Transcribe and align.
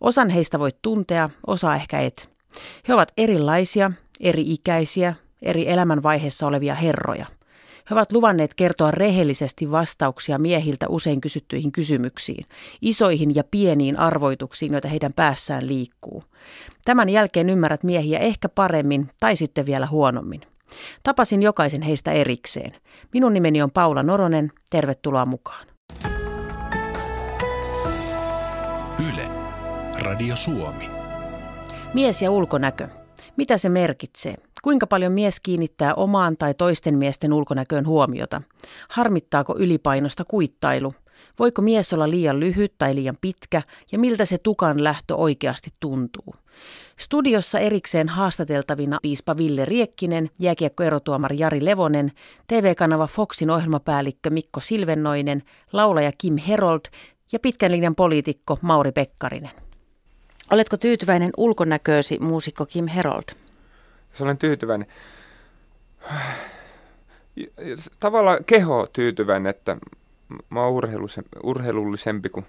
Osan 0.00 0.30
heistä 0.30 0.58
voit 0.58 0.76
tuntea, 0.82 1.28
osa 1.46 1.74
ehkä 1.74 2.00
et. 2.00 2.32
He 2.88 2.94
ovat 2.94 3.12
erilaisia, 3.16 3.90
eri-ikäisiä, 4.20 5.14
eri 5.42 5.68
elämänvaiheessa 5.68 6.46
olevia 6.46 6.74
herroja. 6.74 7.26
He 7.90 7.94
ovat 7.94 8.12
luvanneet 8.12 8.54
kertoa 8.54 8.90
rehellisesti 8.90 9.70
vastauksia 9.70 10.38
miehiltä 10.38 10.86
usein 10.88 11.20
kysyttyihin 11.20 11.72
kysymyksiin, 11.72 12.46
isoihin 12.82 13.34
ja 13.34 13.44
pieniin 13.50 13.98
arvoituksiin, 13.98 14.72
joita 14.72 14.88
heidän 14.88 15.12
päässään 15.16 15.68
liikkuu. 15.68 16.24
Tämän 16.84 17.08
jälkeen 17.08 17.50
ymmärrät 17.50 17.82
miehiä 17.82 18.18
ehkä 18.18 18.48
paremmin 18.48 19.08
tai 19.20 19.36
sitten 19.36 19.66
vielä 19.66 19.86
huonommin. 19.86 20.40
Tapasin 21.02 21.42
jokaisen 21.42 21.82
heistä 21.82 22.12
erikseen. 22.12 22.74
Minun 23.12 23.34
nimeni 23.34 23.62
on 23.62 23.70
Paula 23.70 24.02
Noronen. 24.02 24.52
Tervetuloa 24.70 25.26
mukaan. 25.26 25.71
Radio 30.02 30.36
Suomi. 30.36 30.90
Mies 31.94 32.22
ja 32.22 32.30
ulkonäkö. 32.30 32.88
Mitä 33.36 33.58
se 33.58 33.68
merkitsee? 33.68 34.34
Kuinka 34.62 34.86
paljon 34.86 35.12
mies 35.12 35.40
kiinnittää 35.40 35.94
omaan 35.94 36.36
tai 36.36 36.54
toisten 36.54 36.98
miesten 36.98 37.32
ulkonäköön 37.32 37.86
huomiota? 37.86 38.42
Harmittaako 38.88 39.54
ylipainosta 39.58 40.24
kuittailu? 40.24 40.92
Voiko 41.38 41.62
mies 41.62 41.92
olla 41.92 42.10
liian 42.10 42.40
lyhyt 42.40 42.74
tai 42.78 42.94
liian 42.94 43.16
pitkä 43.20 43.62
ja 43.92 43.98
miltä 43.98 44.24
se 44.24 44.38
tukan 44.38 44.84
lähtö 44.84 45.14
oikeasti 45.14 45.70
tuntuu? 45.80 46.34
Studiossa 46.98 47.58
erikseen 47.58 48.08
haastateltavina 48.08 48.98
piispa 49.02 49.36
Ville 49.36 49.64
Riekkinen, 49.64 50.30
jääkiekkoerotuomari 50.38 51.38
Jari 51.38 51.64
Levonen, 51.64 52.12
TV-kanava 52.46 53.06
Foxin 53.06 53.50
ohjelmapäällikkö 53.50 54.30
Mikko 54.30 54.60
Silvennoinen, 54.60 55.42
laulaja 55.72 56.12
Kim 56.18 56.36
Herold 56.36 56.80
ja 57.32 57.38
pitkän 57.38 57.72
linjan 57.72 57.94
poliitikko 57.94 58.58
Mauri 58.62 58.92
Pekkarinen. 58.92 59.50
Oletko 60.50 60.76
tyytyväinen 60.76 61.30
ulkonäköösi 61.36 62.18
muusikko 62.18 62.66
Kim 62.66 62.86
Herold? 62.86 63.24
Se 64.12 64.24
olen 64.24 64.38
tyytyväinen. 64.38 64.86
Tavallaan 68.00 68.44
keho 68.44 68.86
tyytyväinen, 68.92 69.50
että 69.50 69.76
mä 70.50 70.64
oon 70.64 70.82
urheilullisempi 71.42 72.28
kuin 72.28 72.46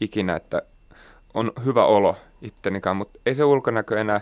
ikinä, 0.00 0.36
että 0.36 0.62
on 1.34 1.52
hyvä 1.64 1.84
olo 1.84 2.16
ittenikaan, 2.42 2.96
mutta 2.96 3.18
ei 3.26 3.34
se 3.34 3.44
ulkonäkö 3.44 4.00
enää 4.00 4.20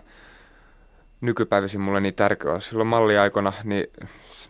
nykypäivisin 1.21 1.81
mulle 1.81 2.01
niin 2.01 2.15
tärkeä 2.15 2.53
ole. 2.53 2.61
Silloin 2.61 2.87
malliaikona, 2.87 3.53
niin 3.65 3.87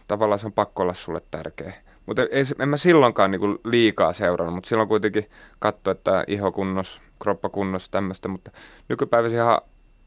tavallaan 0.08 0.38
se 0.38 0.46
on 0.46 0.52
pakko 0.52 0.82
olla 0.82 0.94
sulle 0.94 1.20
tärkeä. 1.30 1.72
Mutta 2.08 2.22
en 2.58 2.68
mä 2.68 2.76
silloinkaan 2.76 3.30
niinku 3.30 3.60
liikaa 3.64 4.12
seurannut, 4.12 4.54
mutta 4.54 4.68
silloin 4.68 4.88
kuitenkin 4.88 5.30
katsoa, 5.58 5.92
että 5.92 6.24
iho 6.26 6.52
kunnos, 6.52 7.02
kroppa 7.22 7.48
kunnos, 7.48 7.90
tämmöistä. 7.90 8.28
Mutta 8.28 8.50
nykypäivisin 8.88 9.38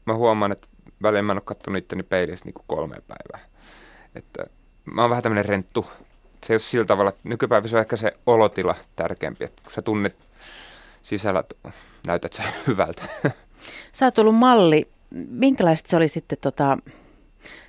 mä 0.06 0.14
huomaan, 0.14 0.52
että 0.52 0.68
väliin 1.02 1.24
mä 1.24 1.32
en 1.32 1.36
ole 1.36 1.42
katsonut 1.44 1.78
itteni 1.78 2.02
peilissä 2.02 2.44
niinku 2.44 2.64
kolme 2.66 2.96
päivää. 3.08 3.48
Että 4.14 4.44
mä 4.84 5.00
oon 5.00 5.10
vähän 5.10 5.22
tämmöinen 5.22 5.44
renttu. 5.44 5.86
Se 6.44 6.52
ei 6.52 6.54
ole 6.54 6.60
sillä 6.60 6.84
tavalla, 6.84 7.08
että 7.08 7.28
nykypäivisin 7.28 7.76
on 7.76 7.80
ehkä 7.80 7.96
se 7.96 8.12
olotila 8.26 8.74
tärkeämpi, 8.96 9.44
että 9.44 9.62
kun 9.62 9.72
sä 9.72 9.82
tunnet 9.82 10.16
sisällä, 11.02 11.44
näytät 12.06 12.32
sä 12.32 12.42
hyvältä. 12.66 13.02
Sä 13.92 14.06
oot 14.06 14.18
ollut 14.18 14.36
malli. 14.36 14.88
Minkälaista 15.28 15.90
se 15.90 15.96
oli 15.96 16.08
sitten 16.08 16.38
tota, 16.40 16.78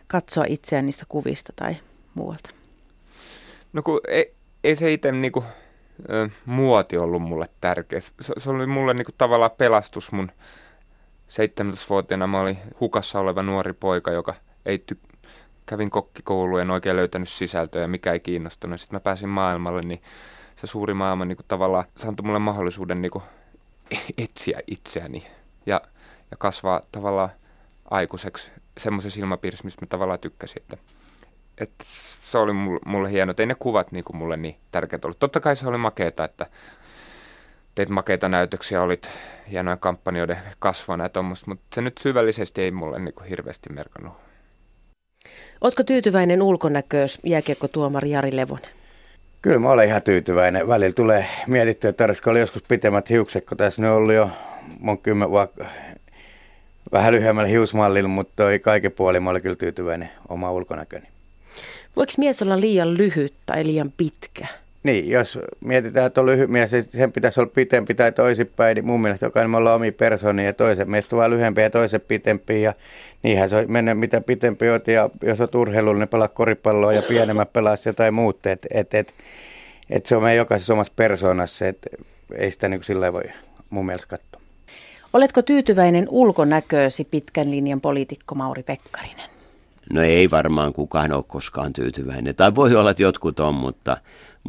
katsoa 0.08 0.46
itseään 0.48 0.86
niistä 0.86 1.06
kuvista 1.10 1.54
tai 1.56 1.76
muualta? 2.14 2.63
No 3.74 3.82
kun 3.84 4.00
ei, 4.08 4.36
ei 4.64 4.76
se 4.76 4.94
itse 4.94 5.12
niinku, 5.12 5.44
muoti 6.46 6.98
ollut 6.98 7.22
mulle 7.22 7.46
tärkeä. 7.62 8.00
Se, 8.00 8.34
se 8.38 8.50
oli 8.50 8.68
mulle 8.68 8.94
niinku 8.94 9.12
tavallaan 9.18 9.52
pelastus 9.52 10.12
mun 10.12 10.32
17-vuotiaana. 11.28 12.28
Mä 12.28 12.42
olin 12.42 12.58
hukassa 12.80 13.20
oleva 13.20 13.44
nuori 13.44 13.74
poika, 13.74 14.12
joka 14.12 14.36
ei 14.66 14.84
ty- 14.92 15.18
kävin 15.66 15.90
kokkikouluun 15.90 16.62
en 16.62 16.72
oikein 16.72 16.96
löytänyt 16.96 17.30
sisältöä 17.30 17.82
ja 17.82 17.88
mikä 17.88 18.12
ei 18.12 18.20
kiinnostunut. 18.20 18.82
Sitten 18.82 18.96
mä 18.96 19.00
pääsin 19.00 19.30
maailmalle, 19.30 19.82
niin 19.82 20.02
se 20.56 20.68
suuri 20.68 20.94
maailma 20.94 21.26
niin 21.26 21.36
kuin 21.36 21.46
tavallaan 21.48 21.86
se 21.98 22.08
antoi 22.08 22.26
mulle 22.26 22.40
mahdollisuuden 22.40 23.02
niin 23.02 23.12
kuin 23.12 23.24
etsiä 24.18 24.60
itseäni 24.68 25.28
ja, 25.66 25.82
ja 26.32 26.38
kasvaa 26.38 26.82
tavallaan 26.92 27.30
aikuiseksi 27.92 28.52
semmoisessa 28.78 29.20
ilmapiirissä, 29.20 29.66
mistä 29.66 29.86
mä 29.86 29.88
tavallaan 29.88 30.20
tykkäsin. 30.20 30.62
Että, 30.62 30.78
että 31.64 31.84
se 32.32 32.38
oli 32.38 32.54
mulle, 32.54 32.80
mulle 32.86 33.12
hieno. 33.12 33.34
Ei 33.38 33.46
ne 33.46 33.56
kuvat 33.60 33.92
niin 33.92 34.04
kuin 34.04 34.18
mulle 34.18 34.38
niin 34.38 34.56
tärkeät 34.72 35.06
ollut. 35.06 35.20
Totta 35.20 35.40
kai 35.40 35.56
se 35.56 35.68
oli 35.68 35.78
makeeta, 35.78 36.24
että 36.24 36.46
teit 37.76 37.90
makeita 37.90 38.30
näytöksiä, 38.30 38.82
olit 38.82 39.10
hienoja 39.52 39.78
kampanjoiden 39.78 40.38
kasvana 40.60 41.04
ja 41.04 41.10
tuommoista, 41.10 41.46
mutta 41.52 41.64
se 41.76 41.82
nyt 41.82 41.98
syvällisesti 41.98 42.62
ei 42.62 42.72
mulle 42.72 43.00
niin 43.00 43.14
kuin 43.14 43.30
hirveästi 43.30 43.70
merkannut. 43.74 44.14
Oletko 45.62 45.84
tyytyväinen 45.84 46.42
ulkonäköös 46.42 47.20
jääkiekkotuomari 47.24 48.10
Jari 48.10 48.36
Levonen? 48.36 48.70
Kyllä 49.42 49.60
mä 49.60 49.72
olen 49.72 49.88
ihan 49.88 50.02
tyytyväinen. 50.02 50.68
Välillä 50.68 50.94
tulee 50.94 51.26
mietittyä, 51.48 51.90
että 51.90 51.98
tarvitsisiko 51.98 52.30
olla 52.30 52.40
joskus 52.40 52.64
pitemmät 52.68 53.10
hiukset, 53.10 53.46
kun 53.46 53.58
tässä 53.58 53.82
ne 53.82 53.90
on 53.90 53.98
ollut 53.98 54.14
jo 54.14 54.30
mun 54.80 54.98
kymmen 54.98 55.30
vähän 56.92 57.14
lyhyemmällä 57.14 57.50
hiusmallilla, 57.50 58.10
mutta 58.10 58.34
toi 58.36 58.60
kaiken 58.60 58.92
puolin 58.92 59.24
mä 59.24 59.30
olen 59.30 59.42
kyllä 59.42 59.56
tyytyväinen 59.56 60.10
oma 60.30 60.52
ulkonäköni. 60.52 61.13
Voiko 61.96 62.12
mies 62.18 62.42
olla 62.42 62.60
liian 62.60 62.98
lyhyt 62.98 63.34
tai 63.46 63.66
liian 63.66 63.94
pitkä? 63.98 64.48
Niin, 64.84 65.10
jos 65.10 65.40
mietitään, 65.60 66.06
että 66.06 66.22
on 66.22 66.28
lyhyt 66.28 66.50
mies, 66.50 66.72
sen 66.90 67.12
pitäisi 67.12 67.40
olla 67.40 67.52
pitempi 67.56 67.94
tai 67.94 68.12
toisinpäin, 68.12 68.76
niin 68.76 68.86
mun 68.86 69.02
mielestä 69.02 69.26
jokainen 69.26 69.50
me 69.50 69.58
ollaan 69.58 69.76
omia 69.76 69.92
persoonia 69.92 70.46
ja 70.46 70.54
toisen 70.54 70.92
mielestä 70.92 71.16
vaan 71.16 71.32
lyhempi 71.32 71.62
ja 71.62 71.70
toisen 71.70 72.02
pitempi. 72.02 72.62
Ja 72.62 72.74
niinhän 73.24 73.50
se 73.50 73.56
on 73.56 73.72
mennä 73.72 73.96
mitä 73.96 74.22
pitempi 74.22 74.70
oot 74.70 74.88
ja 74.88 75.10
jos 75.22 75.40
olet 75.40 75.56
urheilulla, 75.56 76.00
niin 76.00 76.10
pelaa 76.10 76.28
koripalloa 76.28 76.94
ja 76.94 77.02
pienemmät 77.02 77.54
pelaa 77.54 77.76
jotain 77.86 78.14
muuta. 78.14 78.50
Et, 78.50 78.66
et, 78.74 78.94
et, 78.94 79.14
et 79.90 80.06
se 80.06 80.16
on 80.16 80.24
meidän 80.24 80.38
jokaisessa 80.38 80.74
omassa 80.74 80.94
persoonassa, 80.96 81.68
että 81.68 81.90
ei 82.36 82.52
sitä 82.52 82.68
niin 82.68 82.84
sillä 82.84 83.14
voi 83.14 83.24
mun 83.70 83.86
mielestä 83.86 84.08
katsoa. 84.08 84.42
Oletko 85.14 85.42
tyytyväinen 85.42 86.08
ulkonäköösi 86.10 87.06
pitkän 87.06 87.52
linjan 87.52 87.82
poliitikko 87.82 88.36
Mauri 88.36 88.64
Pekkarinen? 88.64 89.33
No 89.94 90.02
ei 90.02 90.32
varmaan 90.32 90.74
kukaan 90.74 91.12
ole 91.12 91.24
koskaan 91.28 91.74
tyytyväinen. 91.74 92.36
Tai 92.36 92.56
voi 92.56 92.76
olla, 92.76 92.92
että 92.92 93.04
jotkut 93.04 93.40
on, 93.40 93.56
mutta, 93.56 93.98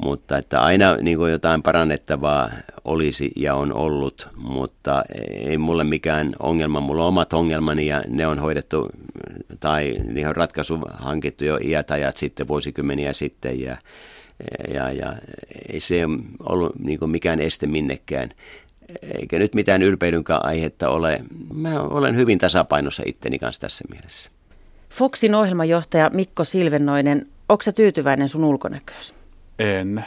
mutta 0.04 0.38
että 0.38 0.60
aina 0.60 0.96
niin 0.96 1.18
kuin 1.18 1.32
jotain 1.32 1.62
parannettavaa 1.62 2.50
olisi 2.84 3.32
ja 3.36 3.54
on 3.54 3.72
ollut, 3.72 4.28
mutta 4.36 5.02
ei 5.30 5.58
mulle 5.58 5.84
mikään 5.84 6.32
ongelma. 6.38 6.80
Mulla 6.80 7.02
on 7.02 7.08
omat 7.08 7.32
ongelmani 7.32 7.86
ja 7.86 8.02
ne 8.08 8.26
on 8.26 8.38
hoidettu 8.38 8.88
tai 9.60 9.94
niihin 10.04 10.28
on 10.28 10.36
ratkaisu 10.36 10.80
hankittu 10.92 11.44
jo 11.44 11.58
iät 11.64 11.90
ajat 11.90 12.16
sitten, 12.16 12.48
vuosikymmeniä 12.48 13.12
sitten 13.12 13.60
ja, 13.60 13.76
ja, 14.74 14.92
ja 14.92 15.14
ei 15.72 15.80
se 15.80 16.00
ollut 16.40 16.72
niin 16.78 16.98
kuin 16.98 17.10
mikään 17.10 17.40
este 17.40 17.66
minnekään. 17.66 18.30
Eikä 19.02 19.38
nyt 19.38 19.54
mitään 19.54 19.82
ylpeilynkään 19.82 20.44
aihetta 20.44 20.88
ole. 20.88 21.20
Mä 21.54 21.80
olen 21.80 22.16
hyvin 22.16 22.38
tasapainossa 22.38 23.02
itteni 23.06 23.38
kanssa 23.38 23.60
tässä 23.60 23.84
mielessä. 23.90 24.33
Foxin 24.94 25.34
ohjelmajohtaja 25.34 26.10
Mikko 26.10 26.44
Silvennoinen, 26.44 27.26
onko 27.48 27.64
tyytyväinen 27.74 28.28
sun 28.28 28.44
ulkonäköösi? 28.44 29.14
En. 29.58 30.04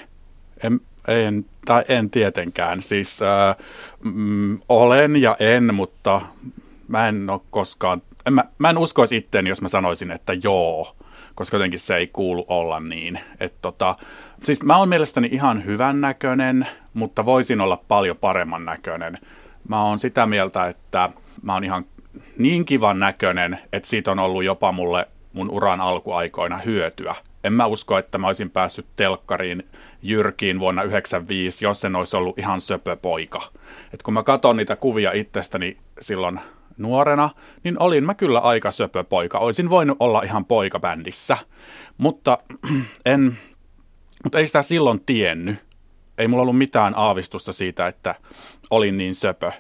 En, 0.64 0.80
en, 1.08 1.46
tai 1.66 1.84
en 1.88 2.10
tietenkään. 2.10 2.82
Siis 2.82 3.22
äh, 3.22 3.56
mm, 4.04 4.60
olen 4.70 5.22
ja 5.22 5.36
en, 5.40 5.76
mutta 5.76 6.22
mä 6.88 7.08
en 7.08 7.30
ole 7.30 7.42
koskaan, 7.50 8.02
en, 8.26 8.34
mä, 8.34 8.44
mä 8.58 8.70
en 8.70 8.78
uskoisi 8.78 9.18
itteen, 9.18 9.48
jos 9.48 9.62
mä 9.62 9.68
sanoisin, 9.68 10.12
että 10.12 10.34
joo, 10.44 10.96
koska 11.36 11.58
jotenkin 11.58 11.80
se 11.80 11.96
ei 11.96 12.08
kuulu 12.08 12.46
olla 12.48 12.80
niin. 12.80 13.20
Et 13.40 13.54
tota, 13.62 13.96
siis 14.44 14.64
mä 14.64 14.78
oon 14.78 14.90
mielestäni 14.90 15.30
ihan 15.32 15.66
hyvän 15.66 16.02
näköinen, 16.02 16.68
mutta 16.94 17.26
voisin 17.26 17.62
olla 17.62 17.84
paljon 17.88 18.18
paremman 18.18 18.66
näköinen. 18.66 19.18
Mä 19.68 19.84
oon 19.84 20.00
sitä 20.00 20.26
mieltä, 20.26 20.66
että 20.66 21.10
mä 21.42 21.54
oon 21.54 21.64
ihan 21.64 21.86
niin 22.38 22.66
kivan 22.66 23.00
näköinen, 23.00 23.60
että 23.74 23.90
siitä 23.90 24.12
on 24.12 24.20
ollut 24.20 24.44
jopa 24.44 24.72
mulle 24.72 25.08
mun 25.34 25.50
uran 25.50 25.82
alkuaikoina 25.82 26.58
hyötyä 26.58 27.16
En 27.44 27.54
mä 27.54 27.66
usko, 27.66 27.98
että 27.98 28.18
mä 28.18 28.28
olisin 28.28 28.50
päässyt 28.50 28.86
telkkariin 28.96 29.64
Jyrkiin 30.04 30.60
vuonna 30.60 30.82
1995, 30.82 31.66
jos 31.66 31.86
en 31.86 31.96
olisi 31.96 32.18
ollut 32.18 32.40
ihan 32.40 32.62
söpöpoika. 32.62 33.42
Et 33.94 34.04
kun 34.04 34.14
mä 34.14 34.24
katson 34.24 34.58
niitä 34.58 34.76
kuvia 34.76 35.12
itsestäni 35.12 35.78
silloin 36.02 36.40
nuorena, 36.78 37.30
niin 37.64 37.82
olin 37.82 38.06
mä 38.06 38.14
kyllä 38.14 38.40
aika 38.40 38.72
söpöpoika. 38.72 39.40
Olisin 39.40 39.70
voinut 39.70 39.98
olla 40.00 40.22
ihan 40.22 40.46
poikabändissä, 40.46 41.38
mutta 41.98 42.38
en, 43.06 43.38
mutta 44.24 44.40
ei 44.40 44.48
sitä 44.48 44.62
silloin 44.62 45.06
tiennyt. 45.06 45.56
Ei 46.18 46.28
mulla 46.28 46.42
ollut 46.42 46.58
mitään 46.58 46.94
aavistusta 46.96 47.54
siitä, 47.54 47.88
että 47.88 48.16
olin 48.70 48.98
niin 48.98 49.14
söpö. 49.14 49.52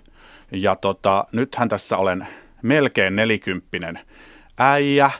Ja 0.51 0.75
tota, 0.75 1.25
nythän 1.31 1.69
tässä 1.69 1.98
olen 1.98 2.27
melkein 2.62 3.15
nelikymppinen 3.15 4.00
äijä, 4.57 5.12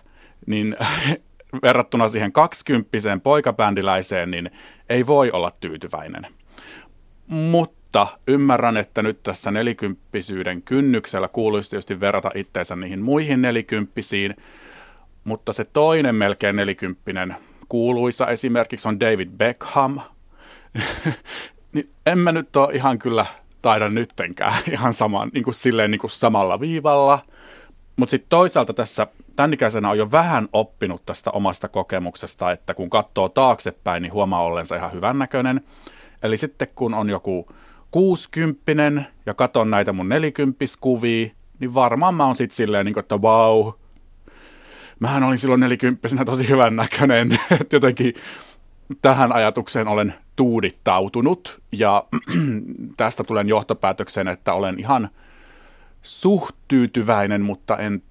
niin 0.45 0.75
verrattuna 1.63 2.07
siihen 2.07 2.31
kaksikymppiseen 2.31 3.22
poikabändiläiseen, 3.22 4.31
niin 4.31 4.51
ei 4.89 5.07
voi 5.07 5.31
olla 5.31 5.51
tyytyväinen. 5.51 6.28
Mutta 7.28 8.07
ymmärrän, 8.28 8.78
että 8.78 9.01
nyt 9.01 9.24
tässä 9.24 9.51
nelikymppisyyden 9.51 10.62
kynnyksellä 10.62 11.28
kuuluisi 11.28 11.69
tietysti 11.69 12.00
verrata 12.00 12.31
itseensä 12.36 12.75
niihin 12.75 13.01
muihin 13.01 13.42
nelikymppisiin, 13.42 14.36
mutta 15.24 15.54
se 15.54 15.66
toinen 15.66 16.16
melkein 16.16 16.56
nelikymppinen 16.56 17.36
kuuluisa 17.69 18.28
esimerkiksi 18.28 18.88
on 18.88 19.00
David 19.00 19.30
Beckham. 19.38 20.00
niin 21.74 21.90
en 22.06 22.19
mä 22.19 22.31
nyt 22.31 22.56
ole 22.56 22.74
ihan 22.74 23.00
kyllä 23.00 23.25
taida 23.62 23.89
nyttenkään 23.89 24.54
ihan 24.71 24.94
saman, 24.94 25.30
niin 25.33 25.44
kuin 25.44 25.54
silleen 25.54 25.92
niin 25.92 26.00
kuin 26.00 26.12
samalla 26.12 26.59
viivalla. 26.59 27.19
Mutta 27.95 28.12
sitten 28.12 28.30
toisaalta 28.30 28.74
tässä 28.74 29.07
tämän 29.36 29.54
ikäisenä 29.54 29.89
on 29.89 29.98
jo 29.98 30.12
vähän 30.12 30.50
oppinut 30.54 31.06
tästä 31.06 31.31
omasta 31.31 31.68
kokemuksesta, 31.68 32.51
että 32.51 32.74
kun 32.74 32.89
katsoo 32.89 33.30
taaksepäin, 33.30 34.04
niin 34.04 34.13
huomaa 34.13 34.42
ollensa 34.42 34.75
ihan 34.75 34.94
hyvännäköinen. 34.94 35.62
Eli 36.24 36.38
sitten 36.38 36.68
kun 36.75 36.94
on 36.94 37.09
joku 37.09 37.48
kuusikymppinen 37.92 39.07
ja 39.25 39.33
katon 39.33 39.69
näitä 39.69 39.94
mun 39.94 40.09
nelikymppiskuvia, 40.09 41.30
niin 41.59 41.74
varmaan 41.74 42.15
mä 42.15 42.25
oon 42.25 42.36
sitten 42.36 42.56
silleen, 42.56 42.86
niin 42.86 42.94
kuin, 42.94 43.01
että 43.01 43.18
wow, 43.18 43.71
mähän 45.00 45.24
olin 45.24 45.38
silloin 45.38 45.59
nelikymppisenä 45.59 46.25
tosi 46.25 46.50
hyvän 46.50 46.75
näköinen, 46.75 47.31
että 47.62 47.75
jotenkin 47.75 48.13
tähän 49.01 49.31
ajatukseen 49.31 49.88
olen 49.88 50.13
tuudittautunut 50.38 51.62
ja 51.72 52.04
tästä 52.98 53.24
tulen 53.24 53.50
johtopäätökseen, 53.50 54.28
että 54.28 54.54
olen 54.54 54.80
ihan 54.80 55.10
suht 56.01 56.56
tyytyväinen, 56.68 57.42
mutta 57.42 57.78
en 57.78 58.01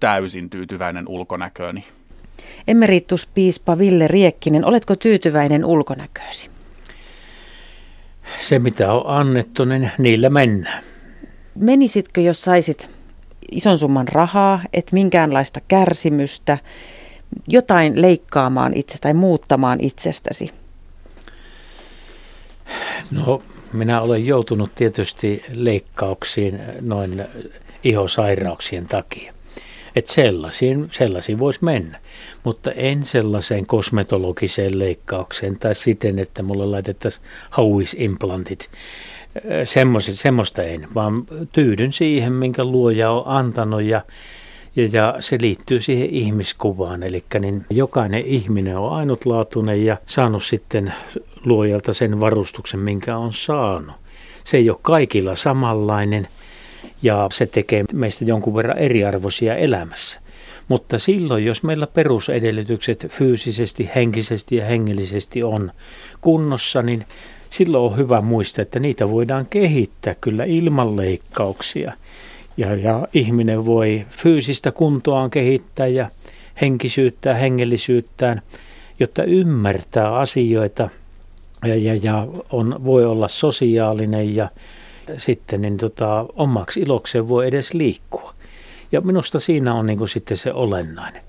täysin 0.00 0.50
tyytyväinen 0.50 1.08
ulkonäkööni. 1.08 1.84
Emerituspiispa 2.68 3.78
Ville 3.78 4.08
Riekkinen, 4.08 4.64
oletko 4.64 4.96
tyytyväinen 4.96 5.64
ulkonäköösi? 5.64 6.50
Se 8.40 8.58
mitä 8.58 8.92
on 8.92 9.18
annettu, 9.18 9.64
niin 9.64 9.90
niillä 9.98 10.30
mennään. 10.30 10.82
Menisitkö, 11.54 12.20
jos 12.20 12.42
saisit 12.42 12.90
ison 13.52 13.78
summan 13.78 14.08
rahaa, 14.08 14.60
et 14.72 14.92
minkäänlaista 14.92 15.60
kärsimystä, 15.68 16.58
jotain 17.48 18.02
leikkaamaan 18.02 18.72
itsestä 18.76 19.02
tai 19.02 19.14
muuttamaan 19.14 19.80
itsestäsi? 19.80 20.63
No, 23.10 23.42
minä 23.72 24.00
olen 24.00 24.26
joutunut 24.26 24.74
tietysti 24.74 25.44
leikkauksiin 25.54 26.60
noin 26.80 27.24
ihosairauksien 27.84 28.86
takia. 28.86 29.34
Että 29.96 30.12
sellaisiin, 30.12 30.88
sellaisiin 30.90 31.38
voisi 31.38 31.58
mennä, 31.62 32.00
mutta 32.44 32.70
en 32.70 33.04
sellaiseen 33.04 33.66
kosmetologiseen 33.66 34.78
leikkaukseen 34.78 35.58
tai 35.58 35.74
siten, 35.74 36.18
että 36.18 36.42
mulle 36.42 36.66
laitettaisiin 36.66 37.24
hauisimplantit. 37.50 38.70
Semmoista, 39.64 40.12
semmoista 40.12 40.62
en, 40.62 40.88
vaan 40.94 41.24
tyydyn 41.52 41.92
siihen, 41.92 42.32
minkä 42.32 42.64
luoja 42.64 43.10
on 43.10 43.22
antanut 43.26 43.82
ja, 43.82 44.00
ja, 44.76 44.88
ja 44.92 45.14
se 45.20 45.38
liittyy 45.40 45.82
siihen 45.82 46.10
ihmiskuvaan. 46.10 47.02
Eli 47.02 47.24
niin 47.40 47.66
jokainen 47.70 48.22
ihminen 48.22 48.78
on 48.78 48.92
ainutlaatuinen 48.92 49.84
ja 49.84 49.96
saanut 50.06 50.44
sitten 50.44 50.94
luojalta 51.44 51.94
sen 51.94 52.20
varustuksen, 52.20 52.80
minkä 52.80 53.16
on 53.16 53.32
saanut. 53.32 53.96
Se 54.44 54.56
ei 54.56 54.70
ole 54.70 54.78
kaikilla 54.82 55.36
samanlainen– 55.36 56.28
ja 57.02 57.26
se 57.32 57.46
tekee 57.46 57.84
meistä 57.92 58.24
jonkun 58.24 58.54
verran 58.54 58.78
eriarvoisia 58.78 59.56
elämässä. 59.56 60.20
Mutta 60.68 60.98
silloin, 60.98 61.44
jos 61.44 61.62
meillä 61.62 61.86
perusedellytykset 61.86 63.06
fyysisesti, 63.10 63.90
henkisesti 63.94 64.56
ja 64.56 64.64
hengellisesti 64.64 65.42
on 65.42 65.72
kunnossa, 66.20 66.82
niin 66.82 67.04
silloin 67.50 67.92
on 67.92 67.98
hyvä 67.98 68.20
muistaa, 68.20 68.62
että 68.62 68.80
niitä 68.80 69.10
voidaan 69.10 69.46
kehittää 69.50 70.14
kyllä 70.20 70.44
ilman 70.44 70.96
leikkauksia. 70.96 71.92
Ja, 72.56 72.74
ja 72.74 73.08
ihminen 73.14 73.66
voi 73.66 74.06
fyysistä 74.10 74.72
kuntoaan 74.72 75.30
kehittää 75.30 75.86
ja 75.86 76.10
henkisyyttään, 76.60 77.36
hengellisyyttään, 77.36 78.42
jotta 79.00 79.24
ymmärtää 79.24 80.16
asioita 80.16 80.88
ja, 81.66 81.94
ja, 82.02 82.26
on, 82.50 82.84
voi 82.84 83.04
olla 83.04 83.28
sosiaalinen 83.28 84.36
ja 84.36 84.48
sitten 85.18 85.62
niin 85.62 85.76
tota, 85.76 86.26
omaksi 86.36 86.80
ilokseen 86.80 87.28
voi 87.28 87.46
edes 87.46 87.74
liikkua. 87.74 88.34
Ja 88.92 89.00
minusta 89.00 89.40
siinä 89.40 89.74
on 89.74 89.86
niin 89.86 89.98
kuin 89.98 90.08
sitten 90.08 90.36
se 90.36 90.52
olennainen. 90.52 91.22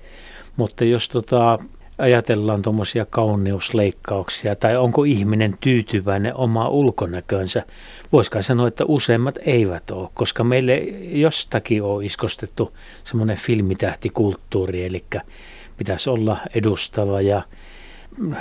Mutta 0.56 0.84
jos 0.84 1.08
tota, 1.08 1.56
ajatellaan 1.98 2.62
tuommoisia 2.62 3.06
kauneusleikkauksia, 3.10 4.56
tai 4.56 4.76
onko 4.76 5.04
ihminen 5.04 5.54
tyytyväinen 5.60 6.36
oma 6.36 6.68
ulkonäkönsä, 6.68 7.62
voisikaan 8.12 8.44
sanoa, 8.44 8.68
että 8.68 8.84
useimmat 8.84 9.38
eivät 9.46 9.90
ole, 9.90 10.08
koska 10.14 10.44
meille 10.44 10.76
jostakin 11.10 11.82
on 11.82 12.04
iskostettu 12.04 12.76
semmoinen 13.04 13.36
filmitähtikulttuuri, 13.36 14.84
eli 14.84 15.04
pitäisi 15.76 16.10
olla 16.10 16.38
edustava 16.54 17.20
ja 17.20 17.42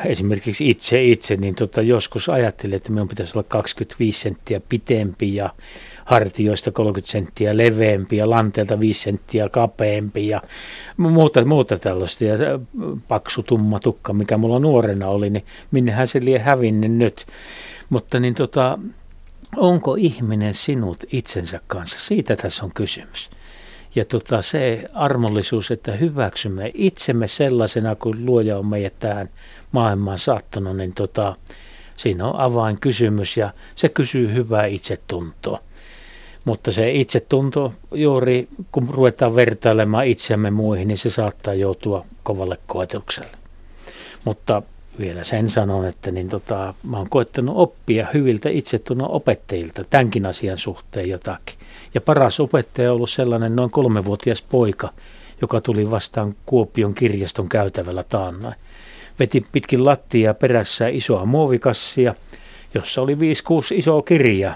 esimerkiksi 0.05 0.69
itse 0.69 1.03
itse, 1.03 1.35
niin 1.35 1.55
tota, 1.55 1.81
joskus 1.81 2.29
ajattelin, 2.29 2.75
että 2.75 2.91
minun 2.91 3.07
pitäisi 3.07 3.37
olla 3.37 3.45
25 3.49 4.19
senttiä 4.19 4.61
pitempi 4.69 5.35
ja 5.35 5.49
hartioista 6.05 6.71
30 6.71 7.11
senttiä 7.11 7.57
leveämpi 7.57 8.17
ja 8.17 8.29
lanteelta 8.29 8.79
5 8.79 9.03
senttiä 9.03 9.49
kapeampi 9.49 10.27
ja 10.27 10.41
muuta, 10.97 11.45
muuta 11.45 11.77
tällaista. 11.77 12.25
Ja 12.25 12.37
paksu 13.07 13.43
tumma 13.43 13.79
tukka, 13.79 14.13
mikä 14.13 14.37
mulla 14.37 14.59
nuorena 14.59 15.07
oli, 15.07 15.29
niin 15.29 15.45
minnehän 15.71 16.07
se 16.07 16.25
lie 16.25 16.39
hävinnyt 16.39 16.91
nyt. 16.91 17.25
Mutta 17.89 18.19
niin 18.19 18.35
tota, 18.35 18.79
onko 19.57 19.95
ihminen 19.95 20.53
sinut 20.53 20.97
itsensä 21.11 21.59
kanssa? 21.67 21.99
Siitä 21.99 22.35
tässä 22.35 22.65
on 22.65 22.71
kysymys. 22.73 23.29
Ja 23.95 24.05
tota, 24.05 24.41
se 24.41 24.89
armollisuus, 24.93 25.71
että 25.71 25.91
hyväksymme 25.91 26.71
itsemme 26.73 27.27
sellaisena 27.27 27.95
kuin 27.95 28.25
luoja 28.25 28.57
on 28.57 28.65
meidät 28.65 28.99
tähän 28.99 29.29
maailmaan 29.75 30.19
saattanut, 30.19 30.77
niin 30.77 30.93
tota, 30.93 31.35
siinä 31.95 32.27
on 32.27 32.39
avainkysymys 32.39 33.37
ja 33.37 33.53
se 33.75 33.89
kysyy 33.89 34.33
hyvää 34.33 34.65
itsetuntoa. 34.65 35.59
Mutta 36.45 36.71
se 36.71 36.91
itsetunto 36.91 37.73
juuri, 37.91 38.47
kun 38.71 38.89
ruvetaan 38.89 39.35
vertailemaan 39.35 40.05
itseämme 40.05 40.51
muihin, 40.51 40.87
niin 40.87 40.97
se 40.97 41.09
saattaa 41.09 41.53
joutua 41.53 42.05
kovalle 42.23 42.57
koetukselle. 42.67 43.37
Mutta 44.25 44.61
vielä 44.99 45.23
sen 45.23 45.49
sanon, 45.49 45.85
että 45.85 46.11
niin 46.11 46.29
tota, 46.29 46.73
mä 46.87 46.97
oon 46.97 47.09
koettanut 47.09 47.57
oppia 47.57 48.07
hyviltä 48.13 48.49
itsetunnon 48.49 49.11
opettajilta 49.11 49.83
tämänkin 49.83 50.25
asian 50.25 50.57
suhteen 50.57 51.09
jotakin. 51.09 51.55
Ja 51.93 52.01
paras 52.01 52.39
opettaja 52.39 52.91
on 52.91 52.95
ollut 52.95 53.09
sellainen 53.09 53.55
noin 53.55 53.71
kolmevuotias 53.71 54.41
poika, 54.41 54.93
joka 55.41 55.61
tuli 55.61 55.91
vastaan 55.91 56.35
Kuopion 56.45 56.93
kirjaston 56.93 57.49
käytävällä 57.49 58.03
taannoin. 58.03 58.55
Veti 59.19 59.45
pitkin 59.51 59.85
lattia 59.85 60.33
perässä 60.33 60.87
isoa 60.87 61.25
muovikassia, 61.25 62.15
jossa 62.73 63.01
oli 63.01 63.15
5-6 63.15 63.17
isoa 63.71 64.01
kirjaa. 64.01 64.55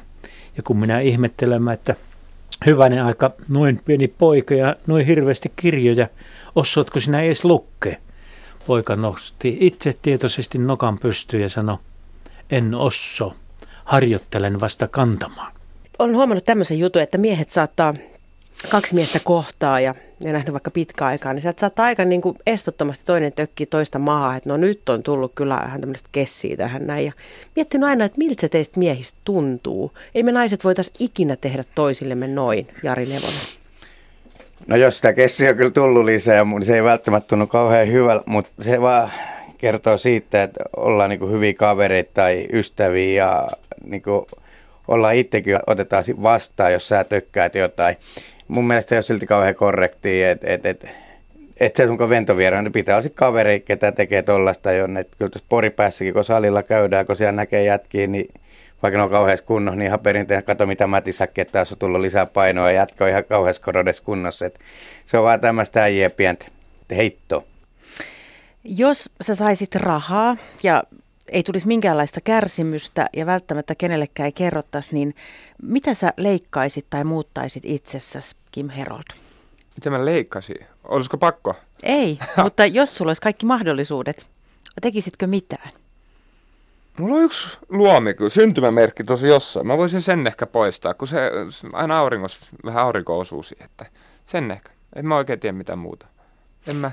Ja 0.58 0.64
kun 0.64 0.78
minä 0.78 1.00
ihmettelemään, 1.00 1.74
että 1.74 1.96
hyvänen 2.66 3.04
aika, 3.04 3.32
noin 3.48 3.80
pieni 3.86 4.08
poika 4.08 4.54
ja 4.54 4.76
noin 4.88 5.06
hirveästi 5.06 5.52
kirjoja, 5.56 6.08
osaatko 6.56 7.00
sinä 7.00 7.22
edes 7.22 7.46
lukkea? 7.46 7.96
Poika 8.68 8.96
nosti 8.96 9.58
itse 9.60 9.96
tietoisesti 10.02 10.58
nokan 10.58 11.00
pystyyn 11.00 11.44
ja 11.44 11.50
sanoi, 11.50 11.78
en 12.52 12.76
osso, 12.76 13.36
harjoittelen 13.84 14.60
vasta 14.60 14.88
kantamaan 14.88 15.60
olen 16.00 16.16
huomannut 16.16 16.44
tämmöisen 16.44 16.80
jutun, 16.80 17.02
että 17.02 17.18
miehet 17.18 17.50
saattaa 17.50 17.94
kaksi 18.70 18.96
miestä 18.96 19.20
kohtaa 19.24 19.80
ja, 19.80 19.96
ja 20.24 20.34
nähnyt 20.34 20.52
vaikka 20.52 20.72
pitkä 20.72 21.06
aikaa, 21.06 21.34
niin 21.34 21.42
sieltä 21.42 21.60
saattaa 21.60 21.86
aika 21.86 22.06
niin 22.06 22.22
kuin 22.22 22.36
estottomasti 22.48 23.06
toinen 23.06 23.34
tökki 23.34 23.66
toista 23.66 24.00
maahan, 24.00 24.38
että 24.38 24.50
no 24.50 24.58
nyt 24.58 24.90
on 24.90 25.04
tullut 25.04 25.32
kyllä 25.36 25.62
vähän 25.64 25.82
tämmöistä 25.82 26.10
kessiä 26.12 26.58
tähän 26.58 26.88
näin. 26.88 27.06
Ja 27.06 27.12
miettinyt 27.56 27.90
aina, 27.90 28.06
että 28.06 28.18
miltä 28.18 28.42
se 28.42 28.50
teistä 28.50 28.80
miehistä 28.80 29.18
tuntuu. 29.24 29.92
Ei 30.16 30.24
me 30.24 30.32
naiset 30.32 30.64
voitaisiin 30.64 30.96
ikinä 31.00 31.36
tehdä 31.36 31.64
toisillemme 31.76 32.28
noin, 32.28 32.68
Jari 32.84 33.10
Levonen. 33.10 33.60
No 34.68 34.76
jos 34.76 34.96
sitä 34.96 35.14
kessiä 35.14 35.50
on 35.50 35.56
kyllä 35.56 35.72
tullut 35.72 36.06
lisää, 36.06 36.44
niin 36.44 36.66
se 36.66 36.76
ei 36.76 36.84
välttämättä 36.84 37.28
tunnu 37.28 37.48
kauhean 37.48 37.92
hyvältä, 37.92 38.24
mutta 38.26 38.52
se 38.62 38.82
vaan 38.82 39.12
kertoo 39.58 39.98
siitä, 39.98 40.44
että 40.44 40.64
ollaan 40.78 41.10
niin 41.10 41.32
hyviä 41.32 41.54
kavereita 41.54 42.12
tai 42.14 42.48
ystäviä 42.54 43.24
ja 43.24 43.50
niin 43.84 44.02
kuin 44.02 44.26
ollaan 44.88 45.16
itsekin 45.16 45.60
otetaan 45.68 46.04
vastaan, 46.24 46.74
jos 46.74 46.88
sä 46.88 47.04
tökkäät 47.04 47.56
jotain. 47.56 47.96
Mun 48.50 48.68
mielestä 48.68 48.96
ei 48.96 48.98
ole 48.98 49.04
silti 49.04 49.26
kauhean 49.26 49.56
korrektia, 49.56 50.32
että 50.32 50.48
et, 50.50 50.66
et, 50.66 50.86
et 51.60 51.76
se 51.76 51.86
sun 51.88 52.10
ventovieraan, 52.10 52.64
niin 52.64 52.72
pitää 52.72 52.98
olla 52.98 53.10
kaveri, 53.16 53.60
ketä 53.60 53.92
tekee 53.92 54.24
tollasta 54.24 54.72
jonne. 54.72 55.04
Kyllä 55.04 55.32
tuossa 55.32 55.46
poripäässäkin, 55.50 56.14
kun 56.14 56.26
salilla 56.26 56.64
käydään, 56.64 57.06
kun 57.06 57.16
siellä 57.16 57.32
näkee 57.32 57.64
jätkiä, 57.64 58.08
niin 58.08 58.34
vaikka 58.84 58.98
ne 58.98 59.04
on 59.04 59.10
kauheassa 59.10 59.46
kunnossa, 59.46 59.78
niin 59.78 59.88
ihan 59.88 60.00
perinteinen, 60.00 60.44
kato 60.44 60.66
mitä 60.66 60.88
Mätisäkki, 60.88 61.42
että 61.42 61.52
taas 61.52 61.72
on 61.72 61.78
tullut 61.78 62.02
lisää 62.02 62.26
painoa 62.34 62.72
ja 62.72 62.78
jatko 62.78 63.06
ihan 63.06 63.26
kauheassa 63.26 63.62
korodessa 63.62 64.04
kunnossa. 64.04 64.46
Et 64.46 64.60
se 65.06 65.18
on 65.18 65.24
vaan 65.24 65.40
tämmöistä 65.40 65.84
äijää 65.84 66.10
pientä 66.10 66.46
heittoa. 66.96 67.44
Jos 68.64 69.10
sä 69.22 69.36
saisit 69.36 69.76
rahaa 69.76 70.38
ja 70.64 70.84
ei 71.32 71.44
tulisi 71.44 71.68
minkäänlaista 71.68 72.22
kärsimystä 72.22 73.10
ja 73.14 73.26
välttämättä 73.26 73.76
kenellekään 73.76 74.26
ei 74.26 74.32
kerrottaisi, 74.32 74.94
niin 74.94 75.16
mitä 75.62 75.94
sä 75.94 76.14
leikkaisit 76.18 76.86
tai 76.90 77.04
muuttaisit 77.04 77.64
itsessäsi, 77.66 78.36
Kim 78.52 78.70
Herold? 78.70 79.04
Mitä 79.76 79.90
mä 79.90 80.06
leikkasin? 80.06 80.66
Olisiko 80.84 81.18
pakko? 81.18 81.56
Ei, 81.84 82.20
mutta 82.44 82.66
jos 82.66 82.96
sulla 82.96 83.10
olisi 83.10 83.22
kaikki 83.22 83.46
mahdollisuudet, 83.46 84.30
tekisitkö 84.82 85.28
mitään? 85.28 85.70
Mulla 87.00 87.16
on 87.16 87.24
yksi 87.24 87.58
luomi 87.70 88.14
kyllä, 88.14 88.30
syntymämerkki 88.30 89.04
tosi 89.04 89.28
jossain. 89.28 89.68
Mä 89.68 89.78
voisin 89.78 90.02
sen 90.02 90.28
ehkä 90.28 90.46
poistaa, 90.46 90.94
kun 90.94 91.08
se 91.08 91.18
aina 91.74 92.00
auringossa 92.00 92.46
vähän 92.66 92.84
aurinko 92.84 93.20
osuu 93.20 93.44
siihen, 93.44 93.66
että 93.66 93.86
sen 94.26 94.52
ehkä. 94.52 94.72
En 94.96 95.08
mä 95.08 95.18
oikein 95.18 95.40
tiedä 95.40 95.58
mitään 95.58 95.80
muuta. 95.80 96.08
En 96.68 96.76
mä, 96.76 96.92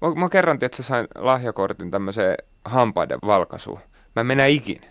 mä, 0.00 0.14
mä 0.14 0.28
kerran, 0.28 0.58
että 0.62 0.76
sä 0.76 0.82
sain 0.82 1.08
lahjakortin 1.14 1.90
tämmöiseen 1.90 2.36
hampaiden 2.64 3.18
valkaisuun. 3.26 3.80
Mä 4.16 4.20
en 4.20 4.26
mennä 4.26 4.46
ikinä. 4.46 4.86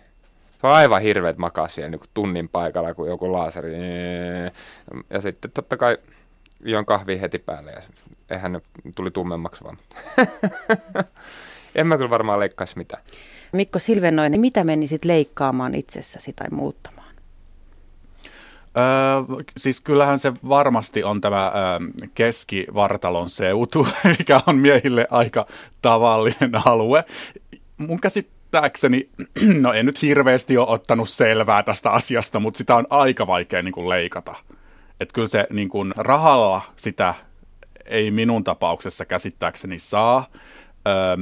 Se 0.60 0.66
on 0.66 0.72
aivan 0.72 1.02
hirveet 1.02 1.38
makaa 1.38 1.68
siellä 1.68 1.90
niin 1.90 2.00
tunnin 2.14 2.48
paikalla, 2.48 2.94
kun 2.94 3.08
joku 3.08 3.32
laaseri. 3.32 3.72
Ja 5.10 5.20
sitten 5.20 5.50
totta 5.50 5.76
kai 5.76 5.98
juon 6.64 6.86
kahvia 6.86 7.18
heti 7.18 7.38
päälle 7.38 7.72
ja 7.72 7.82
eihän 8.30 8.52
ne 8.52 8.60
tuli 8.96 9.10
tummemmaksi 9.10 9.64
vaan. 9.64 9.78
en 11.74 11.86
mä 11.86 11.96
kyllä 11.96 12.10
varmaan 12.10 12.40
leikkaisi 12.40 12.78
mitään. 12.78 13.02
Mikko 13.52 13.78
Silvennoinen, 13.78 14.40
mitä 14.40 14.64
menisit 14.64 15.04
leikkaamaan 15.04 15.74
itsessäsi 15.74 16.32
tai 16.32 16.46
muuttamaan? 16.50 17.12
Öö, 18.76 19.42
siis 19.56 19.80
kyllähän 19.80 20.18
se 20.18 20.32
varmasti 20.48 21.04
on 21.04 21.20
tämä 21.20 21.46
öö, 21.46 22.08
keskivartalon 22.14 23.28
seutu, 23.28 23.86
mikä 24.18 24.40
on 24.46 24.56
miehille 24.56 25.06
aika 25.10 25.46
tavallinen 25.82 26.66
alue. 26.66 27.04
Mun 27.86 28.00
käsittääkseni, 28.00 29.08
no 29.62 29.72
en 29.72 29.86
nyt 29.86 30.02
hirveästi 30.02 30.58
ole 30.58 30.68
ottanut 30.68 31.08
selvää 31.08 31.62
tästä 31.62 31.90
asiasta, 31.90 32.40
mutta 32.40 32.58
sitä 32.58 32.76
on 32.76 32.86
aika 32.90 33.26
vaikea 33.26 33.62
niin 33.62 33.72
kuin 33.72 33.88
leikata. 33.88 34.34
Että 35.00 35.12
kyllä 35.12 35.28
se 35.28 35.46
niin 35.50 35.68
kuin, 35.68 35.92
rahalla 35.96 36.62
sitä 36.76 37.14
ei 37.84 38.10
minun 38.10 38.44
tapauksessa 38.44 39.04
käsittääkseni 39.04 39.78
saa. 39.78 40.26
Öö, 40.88 41.16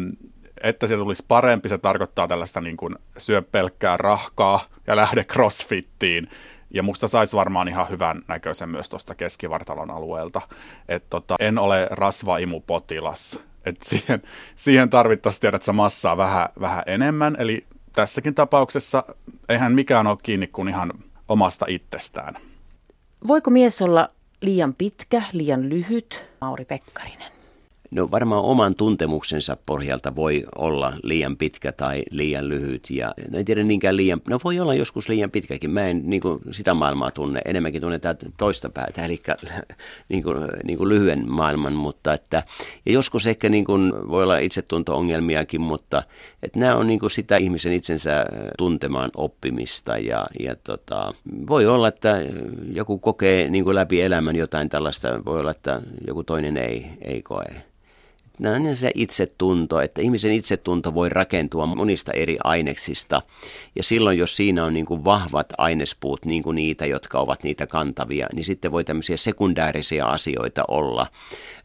että 0.63 0.87
se 0.87 0.97
tulisi 0.97 1.25
parempi, 1.29 1.69
se 1.69 1.79
tarkoittaa 1.79 2.29
tällaista 2.29 2.61
niin 2.61 2.77
kuin 2.77 2.97
syö 3.19 3.43
pelkkää 3.43 3.97
rahkaa 3.97 4.65
ja 4.87 4.97
lähde 4.97 5.25
crossfittiin. 5.25 6.29
Ja 6.71 6.83
musta 6.83 7.09
saisi 7.09 7.37
varmaan 7.37 7.69
ihan 7.69 7.89
hyvän 7.89 8.23
näköisen 8.29 8.69
myös 8.69 8.89
tuosta 8.89 9.15
keskivartalon 9.15 9.91
alueelta. 9.91 10.41
Et 10.89 11.05
tota, 11.11 11.37
en 11.41 11.59
ole 11.59 11.87
rasvaimupotilas. 11.91 13.41
Et 13.65 13.77
siihen, 13.83 14.23
siihen 14.57 14.91
tarvittaisiin 14.91 15.41
tiedä, 15.41 15.57
että 15.57 15.67
se 15.67 15.73
massaa 15.73 16.17
vähän, 16.17 16.49
vähän 16.61 16.83
enemmän. 16.87 17.37
Eli 17.39 17.67
tässäkin 17.93 18.35
tapauksessa 18.35 19.03
eihän 19.49 19.73
mikään 19.73 20.07
ole 20.07 20.19
kiinni 20.23 20.47
kuin 20.47 20.69
ihan 20.69 20.93
omasta 21.29 21.67
itsestään. 21.69 22.35
Voiko 23.27 23.51
mies 23.51 23.83
olla 23.83 24.09
liian 24.43 24.75
pitkä, 24.75 25.23
liian 25.33 25.69
lyhyt? 25.69 26.31
Mauri 26.41 26.65
Pekkarinen. 26.65 27.40
No 27.91 28.11
varmaan 28.11 28.45
oman 28.45 28.75
tuntemuksensa 28.75 29.57
pohjalta 29.67 30.17
voi 30.17 30.45
olla 30.59 30.93
liian 31.03 31.37
pitkä 31.37 31.73
tai 31.73 32.03
liian 32.11 32.49
lyhyt 32.49 32.91
ja 32.91 33.15
no 33.31 33.39
en 33.39 33.45
tiedä 33.45 33.63
niinkään 33.63 33.97
liian, 33.97 34.21
no 34.29 34.39
voi 34.45 34.61
olla 34.61 34.75
joskus 34.75 35.09
liian 35.09 35.31
pitkäkin. 35.31 35.71
Mä 35.71 35.87
en 35.87 36.03
niin 36.05 36.23
kuin, 36.23 36.41
sitä 36.51 36.75
maailmaa 36.75 37.11
tunne, 37.11 37.41
enemmänkin 37.45 37.83
tunne 37.83 37.99
tätä 37.99 38.27
toista 38.37 38.69
päätä, 38.69 39.05
eli 39.05 39.21
niin 40.09 40.23
kuin, 40.23 40.37
niin 40.67 40.79
kuin 40.79 40.89
lyhyen 40.89 41.31
maailman, 41.31 41.73
mutta 41.73 42.15
että, 42.15 42.43
ja 42.87 42.93
joskus 42.93 43.27
ehkä 43.27 43.49
niin 43.49 43.65
kuin, 43.65 43.93
voi 44.09 44.23
olla 44.23 44.39
itsetunto-ongelmiakin, 44.39 45.61
mutta 45.61 46.03
että 46.43 46.59
nämä 46.59 46.77
on 46.77 46.87
niin 46.87 47.01
kuin 47.01 47.11
sitä 47.11 47.37
ihmisen 47.37 47.73
itsensä 47.73 48.25
tuntemaan 48.59 49.11
oppimista 49.17 49.99
ja, 49.99 50.27
ja 50.41 50.57
tota, 50.57 51.15
voi 51.49 51.67
olla, 51.67 51.89
että 51.89 52.21
joku 52.73 52.99
kokee 52.99 53.49
niin 53.49 53.65
kuin 53.65 53.75
läpi 53.75 54.03
elämän 54.03 54.37
jotain 54.37 54.69
tällaista, 54.69 55.25
voi 55.25 55.41
olla, 55.41 55.51
että 55.51 55.83
joku 56.07 56.25
toinen 56.25 56.57
ei, 56.57 56.87
ei 57.03 57.23
koe 57.23 57.71
nämä 58.41 58.71
on 58.71 58.77
se 58.77 58.91
itsetunto, 58.95 59.81
että 59.81 60.03
ihmisen 60.03 60.33
itsetunto 60.33 60.95
voi 60.95 61.09
rakentua 61.09 61.67
monista 61.67 62.13
eri 62.13 62.37
aineksista. 62.45 63.23
Ja 63.77 63.83
silloin, 63.83 64.19
jos 64.19 64.37
siinä 64.37 64.65
on 64.65 64.75
niin 64.75 64.87
kuin 64.87 65.05
vahvat 65.05 65.53
ainespuut, 65.59 66.25
niin 66.25 66.43
kuin 66.43 66.55
niitä, 66.55 66.87
jotka 66.87 67.19
ovat 67.19 67.43
niitä 67.43 67.67
kantavia, 67.67 68.27
niin 68.33 68.45
sitten 68.45 68.73
voi 68.73 68.85
tämmöisiä 68.85 69.17
sekundäärisiä 69.17 70.07
asioita 70.07 70.65
olla, 70.69 71.07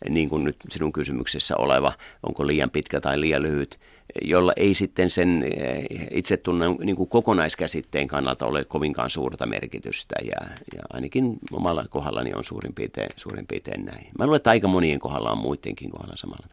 niin 0.09 0.29
kuin 0.29 0.43
nyt 0.43 0.57
sinun 0.69 0.93
kysymyksessä 0.93 1.57
oleva, 1.57 1.93
onko 2.23 2.47
liian 2.47 2.69
pitkä 2.69 3.01
tai 3.01 3.19
liian 3.19 3.41
lyhyt, 3.41 3.79
jolla 4.21 4.53
ei 4.55 4.73
sitten 4.73 5.09
sen 5.09 5.43
eh, 5.43 5.85
itsetunnon 6.11 6.77
niin 6.83 6.95
kuin 6.95 7.09
kokonaiskäsitteen 7.09 8.07
kannalta 8.07 8.45
ole 8.45 8.63
kovinkaan 8.63 9.09
suurta 9.09 9.45
merkitystä. 9.45 10.15
Ja, 10.23 10.47
ja 10.75 10.81
ainakin 10.93 11.37
omalla 11.51 11.85
kohdallani 11.89 12.33
on 12.33 12.43
suurin 12.43 12.73
piirtein, 12.73 13.09
suurin 13.15 13.47
piirtein 13.47 13.85
näin. 13.85 14.07
Mä 14.19 14.25
luulen, 14.25 14.37
että 14.37 14.49
aika 14.49 14.67
monien 14.67 14.99
kohdalla 14.99 15.31
on 15.31 15.37
muidenkin 15.37 15.91
kohdalla 15.91 16.15
samalla. 16.15 16.47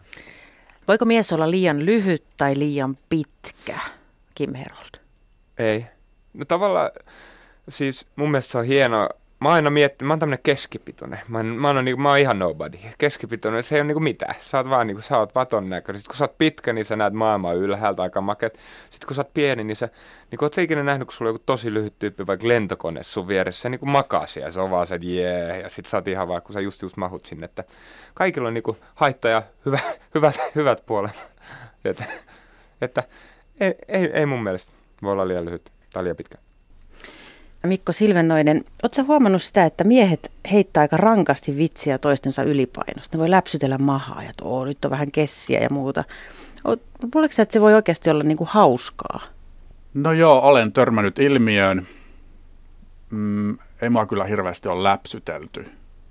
Voiko 0.88 1.04
mies 1.04 1.32
olla 1.32 1.50
liian 1.50 1.86
lyhyt 1.86 2.24
tai 2.36 2.58
liian 2.58 2.98
pitkä, 3.08 3.78
Kim 4.34 4.54
Herold? 4.54 4.94
Ei. 5.58 5.86
No 6.34 6.44
tavallaan, 6.44 6.90
siis 7.68 8.06
mun 8.16 8.30
mielestä 8.30 8.52
se 8.52 8.58
on 8.58 8.64
hienoa 8.64 9.08
mä 9.42 9.48
oon 9.48 9.54
aina 9.54 9.70
miettinyt, 9.70 10.08
mä 10.08 10.12
oon 10.12 10.18
tämmönen 10.18 10.42
keskipitoinen. 10.42 11.20
Mä 11.28 11.38
oon, 11.38 11.46
mä 11.46 11.68
oon, 11.68 11.84
niinku, 11.84 12.02
mä 12.02 12.08
oon 12.08 12.18
ihan 12.18 12.38
nobody. 12.38 12.78
Keskipitoinen, 12.98 13.64
se 13.64 13.74
ei 13.74 13.80
ole 13.80 13.86
niinku 13.86 14.00
mitään. 14.00 14.34
Sä 14.40 14.58
oot 14.58 14.70
vaan 14.70 14.86
niinku, 14.86 15.02
sä 15.02 15.18
oot 15.18 15.34
vaton 15.34 15.68
näköinen. 15.68 16.00
Sitten 16.00 16.10
kun 16.10 16.18
sä 16.18 16.24
oot 16.24 16.38
pitkä, 16.38 16.72
niin 16.72 16.84
sä 16.84 16.96
näet 16.96 17.14
maailmaa 17.14 17.52
ylhäältä 17.52 18.02
aika 18.02 18.20
maket. 18.20 18.58
Sitten 18.90 19.06
kun 19.06 19.16
sä 19.16 19.20
oot 19.20 19.34
pieni, 19.34 19.64
niin 19.64 19.76
sä, 19.76 19.88
niinku, 20.30 20.44
oot 20.44 20.54
sä 20.54 20.62
ikinä 20.62 20.82
nähnyt, 20.82 21.08
kun 21.08 21.14
sulla 21.14 21.28
on 21.28 21.34
joku 21.34 21.42
tosi 21.46 21.74
lyhyt 21.74 21.98
tyyppi, 21.98 22.26
vaikka 22.26 22.48
lentokone 22.48 23.02
sun 23.02 23.28
vieressä, 23.28 23.62
se 23.62 23.68
niinku 23.68 23.86
makaa 23.86 24.26
siellä. 24.26 24.50
Se 24.50 24.60
on 24.60 24.70
vaan 24.70 24.86
se, 24.86 24.98
jee, 25.02 25.46
yeah. 25.46 25.60
ja 25.60 25.68
sit 25.68 25.86
sä 25.86 25.96
oot 25.96 26.08
ihan 26.08 26.28
vaan, 26.28 26.42
kun 26.42 26.52
sä 26.52 26.60
just 26.60 26.82
just 26.82 26.96
mahut 26.96 27.26
sinne. 27.26 27.44
Että 27.44 27.64
kaikilla 28.14 28.48
on 28.48 28.54
niinku 28.54 28.76
haitta 28.94 29.28
ja 29.28 29.42
hyvä, 29.66 29.78
hyvät, 30.14 30.40
hyvät 30.54 30.86
puolet. 30.86 31.28
että, 31.84 32.04
että 32.80 33.02
ei, 33.60 33.74
ei, 33.88 34.10
ei 34.12 34.26
mun 34.26 34.42
mielestä 34.42 34.72
voi 35.02 35.12
olla 35.12 35.28
liian 35.28 35.44
lyhyt 35.44 35.72
tai 35.92 36.02
liian 36.04 36.16
pitkä. 36.16 36.38
Mikko 37.66 37.92
Silvennoinen, 37.92 38.64
oletko 38.82 39.04
huomannut 39.04 39.42
sitä, 39.42 39.64
että 39.64 39.84
miehet 39.84 40.32
heittää 40.52 40.80
aika 40.80 40.96
rankasti 40.96 41.56
vitsiä 41.56 41.98
toistensa 41.98 42.42
ylipainosta? 42.42 43.16
Ne 43.16 43.20
voi 43.20 43.30
läpsytellä 43.30 43.78
mahaa 43.78 44.22
ja 44.22 44.30
tuo 44.36 44.64
nyt 44.64 44.84
on 44.84 44.90
vähän 44.90 45.12
kessiä 45.12 45.60
ja 45.60 45.68
muuta. 45.70 46.04
Luuletko 47.14 47.42
että 47.42 47.52
se 47.52 47.60
voi 47.60 47.74
oikeasti 47.74 48.10
olla 48.10 48.24
niin 48.24 48.36
kuin 48.36 48.48
hauskaa? 48.52 49.20
No 49.94 50.12
joo, 50.12 50.40
olen 50.40 50.72
törmännyt 50.72 51.18
ilmiöön. 51.18 51.86
Mm, 53.10 53.58
ei 53.82 53.90
mua 53.90 54.06
kyllä 54.06 54.24
hirveästi 54.24 54.68
ole 54.68 54.82
läpsytelty, 54.82 55.64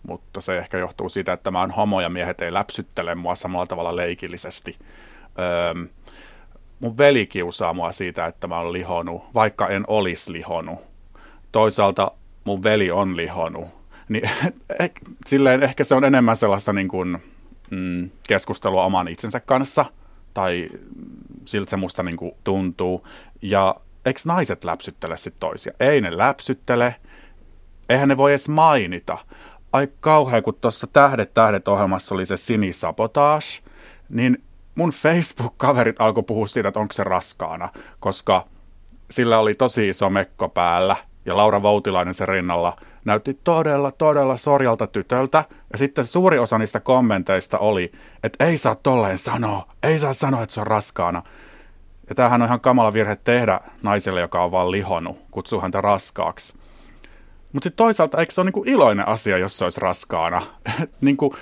mutta 0.08 0.42
se 0.42 0.58
ehkä 0.58 0.78
johtuu 0.78 1.10
siitä, 1.10 1.34
että 1.34 1.52
mä 1.52 1.60
oon 1.60 1.72
homo 1.72 2.02
ja 2.02 2.10
miehet 2.10 2.42
ei 2.42 2.54
läpsyttele 2.54 3.16
mua 3.16 3.36
samalla 3.36 3.66
tavalla 3.66 3.96
leikillisesti. 3.96 4.78
Öö, 5.40 5.86
mun 6.80 6.98
veli 6.98 7.28
kiusaa 7.28 7.74
mua 7.74 7.92
siitä, 7.92 8.26
että 8.26 8.48
mä 8.48 8.60
oon 8.60 8.74
lihonut, 8.74 9.24
vaikka 9.34 9.68
en 9.68 9.84
olisi 9.88 10.32
lihonut 10.32 10.91
toisaalta 11.52 12.12
mun 12.44 12.64
veli 12.64 12.92
on 12.92 13.18
lihonut. 13.18 13.70
Niin, 14.10 14.30
eh, 14.80 14.92
silleen 15.26 15.64
ehkä 15.64 15.84
se 15.84 15.96
on 15.96 16.04
enemmän 16.04 16.36
sellaista 16.36 16.74
niin 16.74 16.88
kuin, 16.88 17.18
mm, 17.72 18.10
keskustelua 18.28 18.86
oman 18.86 19.08
itsensä 19.08 19.40
kanssa, 19.40 19.86
tai 20.34 20.68
siltä 21.46 21.70
se 21.70 21.78
musta 21.78 22.04
niin 22.04 22.18
kuin 22.18 22.32
tuntuu. 22.44 23.08
Ja 23.42 23.76
eikö 24.06 24.20
naiset 24.26 24.64
läpsyttele 24.64 25.18
sitten 25.18 25.40
toisia? 25.40 25.74
Ei 25.80 26.02
ne 26.02 26.18
läpsyttele, 26.18 26.96
eihän 27.90 28.10
ne 28.10 28.18
voi 28.18 28.32
edes 28.32 28.50
mainita. 28.50 29.18
Ai 29.74 29.88
kauhea, 30.00 30.42
kun 30.42 30.58
tuossa 30.62 30.88
Tähdet 30.88 31.34
tähdet 31.34 31.68
ohjelmassa 31.68 32.16
oli 32.16 32.26
se 32.26 32.38
Sini 32.38 32.74
Sabotage, 32.74 33.46
niin 34.10 34.44
mun 34.76 34.90
Facebook-kaverit 34.90 35.96
alkoi 36.00 36.24
puhua 36.24 36.48
siitä, 36.48 36.68
että 36.68 36.80
onko 36.80 36.94
se 36.94 37.04
raskaana, 37.04 37.70
koska 38.00 38.48
sillä 39.12 39.40
oli 39.40 39.54
tosi 39.54 39.90
iso 39.90 40.10
mekko 40.10 40.50
päällä– 40.50 40.96
ja 41.26 41.38
Laura 41.38 41.62
Voutilainen 41.62 42.14
sen 42.14 42.28
rinnalla 42.28 42.78
näytti 43.06 43.40
todella, 43.44 43.92
todella 43.92 44.38
sorjalta 44.38 44.88
tytöltä. 44.88 45.44
Ja 45.72 45.78
sitten 45.78 46.06
suuri 46.06 46.40
osa 46.40 46.58
niistä 46.58 46.80
kommenteista 46.80 47.58
oli, 47.58 47.92
että 48.24 48.46
ei 48.46 48.58
saa 48.58 48.76
tolleen 48.76 49.18
sanoa, 49.18 49.68
ei 49.84 50.00
saa 50.00 50.14
sanoa, 50.14 50.44
että 50.44 50.54
se 50.54 50.62
on 50.62 50.68
raskaana. 50.68 51.24
Ja 52.10 52.16
tämähän 52.16 52.42
on 52.42 52.46
ihan 52.46 52.60
kamala 52.60 52.94
virhe 52.94 53.16
tehdä 53.16 53.60
naiselle, 53.84 54.22
joka 54.22 54.44
on 54.44 54.52
vaan 54.52 54.72
lihonut, 54.72 55.18
kutsuu 55.32 55.62
häntä 55.62 55.82
raskaaksi. 55.82 56.54
Mutta 57.54 57.64
sitten 57.64 57.78
toisaalta, 57.78 58.20
eikö 58.20 58.34
se 58.34 58.42
ole 58.42 58.46
niinku 58.48 58.64
iloinen 58.68 59.08
asia, 59.08 59.38
jos 59.38 59.58
se 59.58 59.64
olisi 59.64 59.82
raskaana? 59.82 60.42
niinku, 61.02 61.36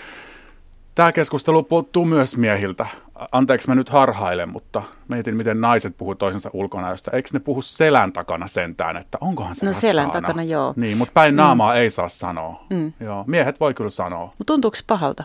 Tämä 0.99 1.11
keskustelu 1.11 1.63
puuttuu 1.63 2.05
myös 2.05 2.37
miehiltä. 2.37 2.85
Anteeksi, 3.31 3.67
mä 3.67 3.75
nyt 3.75 3.89
harhailen, 3.89 4.49
mutta 4.49 4.83
mietin, 5.07 5.37
miten 5.37 5.61
naiset 5.61 5.97
puhuu 5.97 6.15
toisensa 6.15 6.49
ulkonäöstä. 6.53 7.11
Eikö 7.13 7.29
ne 7.33 7.39
puhu 7.39 7.61
selän 7.61 8.13
takana 8.13 8.47
sentään, 8.47 8.97
että 8.97 9.17
onkohan 9.21 9.55
se 9.55 9.65
No 9.65 9.69
raskaana? 9.71 9.91
selän 9.91 10.11
takana, 10.11 10.43
joo. 10.43 10.73
Niin, 10.75 10.97
mutta 10.97 11.11
päin 11.13 11.35
naamaa 11.35 11.75
ei 11.75 11.89
saa 11.89 12.09
sanoa. 12.09 12.65
Mm. 12.69 12.93
Joo, 12.99 13.23
miehet 13.27 13.59
voi 13.59 13.73
kyllä 13.73 13.89
sanoa. 13.89 14.25
Mutta 14.25 14.43
tuntuuko 14.45 14.75
se 14.75 14.83
pahalta? 14.87 15.23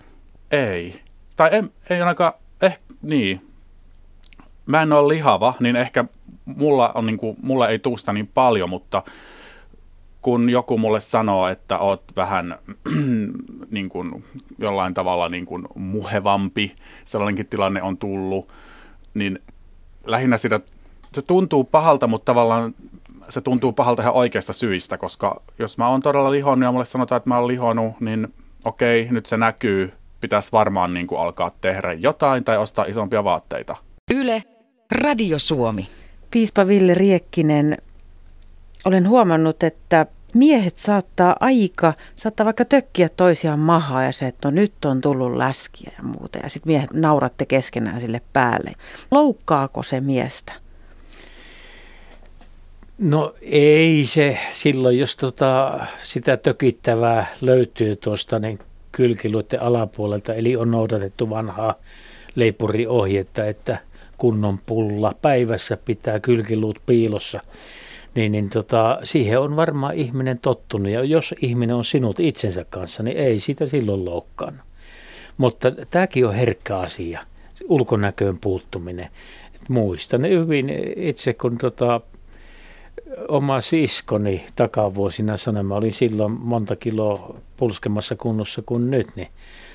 Ei. 0.51 1.01
Tai 1.37 1.51
ei, 1.53 1.63
ei 1.91 2.01
ainakaan, 2.01 2.33
eh, 2.63 2.79
niin. 3.03 3.47
Mä 4.67 4.83
en 4.83 4.93
ole 4.93 5.15
lihava, 5.15 5.55
niin 5.61 5.77
ehkä 5.77 6.05
mulla, 6.45 6.93
on, 6.95 7.07
niin 7.07 7.19
kuin, 7.19 7.37
mulla 7.43 7.69
ei 7.69 7.79
tuusta 7.79 8.13
niin 8.13 8.31
paljon, 8.35 8.71
mutta 8.71 9.03
kun 10.25 10.51
joku 10.51 10.79
mulle 10.79 11.01
sanoo, 11.01 11.49
että 11.49 11.79
oot 11.79 12.03
vähän 12.17 12.59
niin 13.71 13.89
kuin, 13.89 14.25
jollain 14.59 14.95
tavalla 14.95 15.29
niin 15.29 15.47
kuin 15.47 15.65
muhevampi, 15.75 16.75
sellainenkin 17.05 17.47
tilanne 17.47 17.83
on 17.83 17.97
tullut, 17.97 18.49
niin 19.15 19.39
lähinnä 20.07 20.37
sitä, 20.37 20.61
se 21.15 21.23
tuntuu 21.23 21.65
pahalta, 21.65 22.07
mutta 22.07 22.25
tavallaan 22.25 22.75
se 23.29 23.41
tuntuu 23.41 23.73
pahalta 23.73 24.03
ihan 24.03 24.15
oikeasta 24.15 24.53
syistä, 24.53 24.99
koska 24.99 25.43
jos 25.59 25.79
mä 25.79 25.89
oon 25.89 26.03
todella 26.03 26.31
lihonnut 26.31 26.67
ja 26.67 26.73
mulle 26.73 26.85
sanotaan, 26.85 27.17
että 27.17 27.29
mä 27.29 27.39
oon 27.39 27.49
lihonnut, 27.49 28.01
niin 28.01 28.35
okei, 28.65 29.09
nyt 29.11 29.27
se 29.27 29.37
näkyy, 29.37 29.93
pitäisi 30.21 30.53
varmaan 30.53 30.95
niin 30.95 31.07
kuin 31.07 31.21
alkaa 31.21 31.51
tehdä 31.61 31.93
jotain 31.93 32.45
tai 32.45 32.59
ostaa 32.59 32.85
isompia 32.85 33.25
vaatteita. 33.25 33.77
Yle, 34.15 34.43
Radio 34.93 35.39
Suomi. 35.39 35.89
Piispa 36.31 36.67
Ville 36.67 36.95
Riekkinen, 36.95 37.77
olen 38.85 39.09
huomannut, 39.09 39.63
että 39.63 40.07
miehet 40.35 40.77
saattaa 40.77 41.37
aika, 41.41 41.93
saattaa 42.17 42.45
vaikka 42.45 42.65
tökkiä 42.65 43.09
toisiaan 43.09 43.59
mahaa 43.59 44.05
ja 44.05 44.13
se, 44.13 44.27
että 44.27 44.49
no 44.49 44.55
nyt 44.55 44.85
on 44.85 45.01
tullut 45.01 45.37
läskiä 45.37 45.93
ja 45.99 46.05
muuta. 46.05 46.39
Ja 46.43 46.49
sitten 46.49 46.71
miehet 46.71 46.93
nauratte 46.93 47.47
keskenään 47.47 48.01
sille 48.01 48.21
päälle. 48.33 48.73
Loukkaako 49.11 49.83
se 49.83 50.01
miestä? 50.01 50.53
No 52.99 53.35
ei 53.43 54.07
se 54.07 54.39
silloin, 54.53 54.99
jos 54.99 55.17
tota, 55.17 55.81
sitä 56.03 56.37
tökittävää 56.37 57.27
löytyy 57.41 57.97
tuosta 57.97 58.39
niin 58.39 58.59
kylkiluiden 58.93 59.63
alapuolelta, 59.63 60.35
eli 60.35 60.57
on 60.57 60.71
noudatettu 60.71 61.31
vanhaa 61.31 61.75
leipuriohjetta, 62.35 63.47
että 63.47 63.79
kunnon 64.19 64.59
pulla 64.67 65.13
päivässä 65.23 65.77
pitää 65.77 66.21
kylkiluut 66.21 66.79
piilossa, 66.87 67.41
niin, 68.15 68.33
niin 68.33 68.51
tota, 68.51 68.99
siihen 69.05 69.41
on 69.41 69.57
varmaan 69.57 69.95
ihminen 69.95 70.39
tottunut. 70.39 70.93
Ja 70.93 71.05
jos 71.05 71.35
ihminen 71.43 71.77
on 71.77 71.85
sinut 71.85 72.21
itsensä 72.21 72.65
kanssa, 72.65 73.03
niin 73.03 73.17
ei 73.17 73.41
sitä 73.41 73.67
silloin 73.67 74.05
loukkaan. 74.05 74.63
Mutta 75.37 75.71
tämäkin 75.91 76.27
on 76.27 76.35
herkkä 76.35 76.79
asia, 76.79 77.21
ulkonäköön 77.69 78.39
puuttuminen. 78.41 79.09
Et 79.55 79.69
muistan 79.69 80.29
hyvin 80.29 80.71
itse, 80.97 81.35
kun 81.35 81.59
tota, 81.59 82.01
oma 83.29 83.61
siskoni 83.61 84.47
takavuosina 84.57 85.37
sanoi, 85.37 85.63
mä 85.63 85.75
olin 85.75 85.93
silloin 85.93 86.33
monta 86.33 86.77
kiloa 86.77 87.37
pulskemmassa 87.57 88.17
kunnossa 88.17 88.63
kuin 88.67 88.91
nyt, 88.91 89.07
niin 89.17 89.29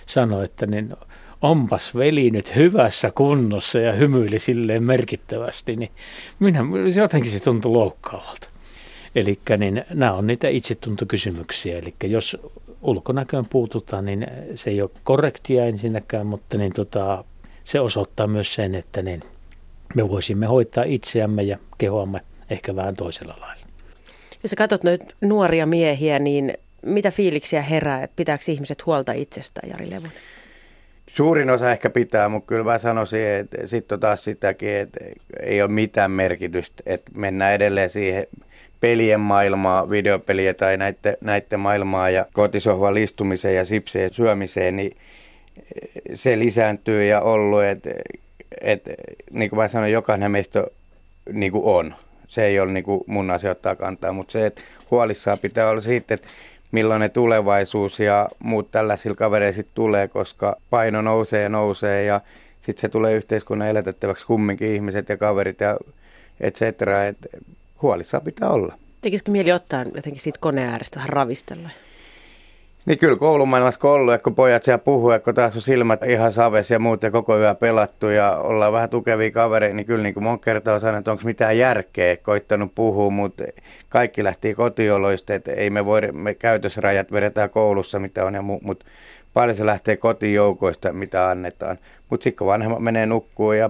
sanoi, 0.05 0.45
että 0.45 0.65
niin 0.65 0.93
onpas 1.41 1.95
veli 1.95 2.31
nyt 2.31 2.55
hyvässä 2.55 3.11
kunnossa 3.11 3.79
ja 3.79 3.93
hymyili 3.93 4.39
silleen 4.39 4.83
merkittävästi, 4.83 5.75
niin 5.75 5.91
minä, 6.39 6.59
jotenkin 6.95 7.31
se 7.31 7.39
tuntui 7.39 7.71
loukkaavalta. 7.71 8.49
Eli 9.15 9.39
niin, 9.57 9.85
nämä 9.93 10.13
on 10.13 10.27
niitä 10.27 10.47
itsetuntokysymyksiä, 10.47 11.77
eli 11.77 11.93
jos 12.03 12.37
ulkonäköön 12.81 13.45
puututaan, 13.49 14.05
niin 14.05 14.27
se 14.55 14.69
ei 14.69 14.81
ole 14.81 14.89
korrektia 15.03 15.65
ensinnäkään, 15.65 16.27
mutta 16.27 16.57
niin 16.57 16.73
tota, 16.73 17.23
se 17.63 17.79
osoittaa 17.79 18.27
myös 18.27 18.53
sen, 18.53 18.75
että 18.75 19.01
niin 19.01 19.23
me 19.95 20.09
voisimme 20.09 20.45
hoitaa 20.45 20.83
itseämme 20.83 21.43
ja 21.43 21.57
kehoamme 21.77 22.21
ehkä 22.49 22.75
vähän 22.75 22.95
toisella 22.95 23.35
lailla. 23.39 23.65
Jos 24.43 24.49
sä 24.49 24.55
katsot 24.55 24.83
noita 24.83 25.05
nuoria 25.21 25.65
miehiä, 25.65 26.19
niin 26.19 26.53
mitä 26.85 27.11
fiiliksiä 27.11 27.61
herää, 27.61 28.03
että 28.03 28.15
pitääkö 28.15 28.43
ihmiset 28.47 28.85
huolta 28.85 29.11
itsestään, 29.11 29.69
Jari 29.69 29.89
Levonen? 29.89 30.11
Suurin 31.15 31.49
osa 31.49 31.71
ehkä 31.71 31.89
pitää, 31.89 32.29
mutta 32.29 32.47
kyllä 32.47 32.63
mä 32.63 32.77
sanoisin, 32.77 33.27
että 33.27 33.67
sitten 33.67 33.99
taas 33.99 34.23
sitäkin, 34.23 34.69
että 34.69 34.99
ei 35.43 35.61
ole 35.61 35.71
mitään 35.71 36.11
merkitystä, 36.11 36.83
että 36.85 37.11
mennään 37.15 37.53
edelleen 37.53 37.89
siihen 37.89 38.27
pelien 38.79 39.19
maailmaa, 39.19 39.89
videopeliä 39.89 40.53
tai 40.53 40.77
näiden, 40.77 41.17
näiden 41.21 41.59
maailmaa 41.59 42.09
ja 42.09 42.25
kotisohvan 42.33 42.97
istumiseen 42.97 43.55
ja 43.55 43.65
sipseen 43.65 44.13
syömiseen, 44.13 44.75
niin 44.75 44.97
se 46.13 46.39
lisääntyy 46.39 47.05
ja 47.05 47.21
ollut, 47.21 47.63
että, 47.63 47.89
että 48.61 48.91
niin 49.31 49.49
kuin 49.49 49.57
mä 49.57 49.67
sanoin, 49.67 49.91
jokainen 49.91 50.31
meistä 50.31 50.63
niin 51.33 51.51
kuin 51.51 51.65
on. 51.65 51.95
Se 52.27 52.45
ei 52.45 52.59
ole 52.59 52.71
niin 52.71 52.83
kuin 52.83 53.01
mun 53.07 53.31
asia 53.31 53.51
ottaa 53.51 53.75
kantaa, 53.75 54.11
mutta 54.11 54.31
se, 54.31 54.45
että 54.45 54.61
huolissaan 54.91 55.39
pitää 55.39 55.69
olla 55.69 55.81
siitä, 55.81 56.13
että 56.13 56.27
millainen 56.71 57.11
tulevaisuus 57.11 57.99
ja 57.99 58.29
muut 58.39 58.71
tällaisilla 58.71 59.15
kavereilla 59.15 59.55
sitten 59.55 59.75
tulee, 59.75 60.07
koska 60.07 60.55
paino 60.69 61.01
nousee 61.01 61.43
ja 61.43 61.49
nousee 61.49 62.03
ja 62.03 62.21
sitten 62.61 62.81
se 62.81 62.89
tulee 62.89 63.13
yhteiskunnan 63.13 63.67
elätettäväksi 63.67 64.25
kumminkin 64.25 64.75
ihmiset 64.75 65.09
ja 65.09 65.17
kaverit 65.17 65.61
ja 65.61 65.77
et 66.39 66.55
cetera, 66.55 67.05
että 67.05 67.27
huolissaan 67.81 68.23
pitää 68.23 68.49
olla. 68.49 68.73
Tekisikö 69.01 69.31
mieli 69.31 69.51
ottaa 69.51 69.83
jotenkin 69.95 70.21
siitä 70.21 70.39
koneen 70.39 70.69
äärestä 70.69 70.95
vähän 70.95 71.09
ravistella? 71.09 71.69
Niin 72.89 72.99
kyllä 72.99 73.17
koulumaailmassa 73.17 73.79
kun 73.79 74.19
kun 74.23 74.35
pojat 74.35 74.63
siellä 74.63 74.77
puhuu, 74.77 75.11
kun 75.23 75.35
taas 75.35 75.55
on 75.55 75.61
silmät 75.61 76.03
ihan 76.03 76.31
saves 76.31 76.71
ja 76.71 76.79
muut 76.79 77.03
ja 77.03 77.11
koko 77.11 77.37
yö 77.37 77.55
pelattu 77.55 78.09
ja 78.09 78.37
ollaan 78.37 78.73
vähän 78.73 78.89
tukevia 78.89 79.31
kavereita, 79.31 79.75
niin 79.75 79.85
kyllä 79.85 80.03
niin 80.03 80.13
kuin 80.13 80.23
monta 80.23 80.43
kertaa 80.43 80.73
on 80.73 80.81
sanonut, 80.81 80.99
että 80.99 81.11
onko 81.11 81.23
mitään 81.25 81.57
järkeä 81.57 82.17
koittanut 82.17 82.75
puhua, 82.75 83.09
mutta 83.09 83.43
kaikki 83.89 84.23
lähti 84.23 84.53
kotioloista, 84.53 85.33
että 85.33 85.51
ei 85.51 85.69
me 85.69 85.85
voi, 85.85 86.01
me 86.11 86.33
käytösrajat 86.33 87.11
vedetään 87.11 87.49
koulussa 87.49 87.99
mitä 87.99 88.25
on 88.25 88.33
ja 88.33 88.41
muu, 88.41 88.59
mutta 88.63 88.85
paljon 89.33 89.57
se 89.57 89.65
lähtee 89.65 89.97
kotijoukoista, 89.97 90.93
mitä 90.93 91.29
annetaan. 91.29 91.77
Mutta 92.09 92.23
sitten 92.23 92.37
kun 92.37 92.47
vanhemmat 92.47 92.83
menee 92.83 93.05
nukkuun 93.05 93.57
ja 93.57 93.69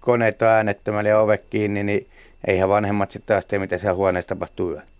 koneet 0.00 0.42
on 0.42 0.48
äänettömällä 0.48 1.08
ja 1.08 1.20
ove 1.20 1.38
kiinni, 1.38 1.84
niin 1.84 2.08
eihän 2.46 2.68
vanhemmat 2.68 3.10
sitten 3.10 3.34
taas 3.34 3.46
tee, 3.46 3.58
mitä 3.58 3.78
siellä 3.78 3.96
huoneessa 3.96 4.28
tapahtuu 4.28 4.70
yön. 4.70 4.95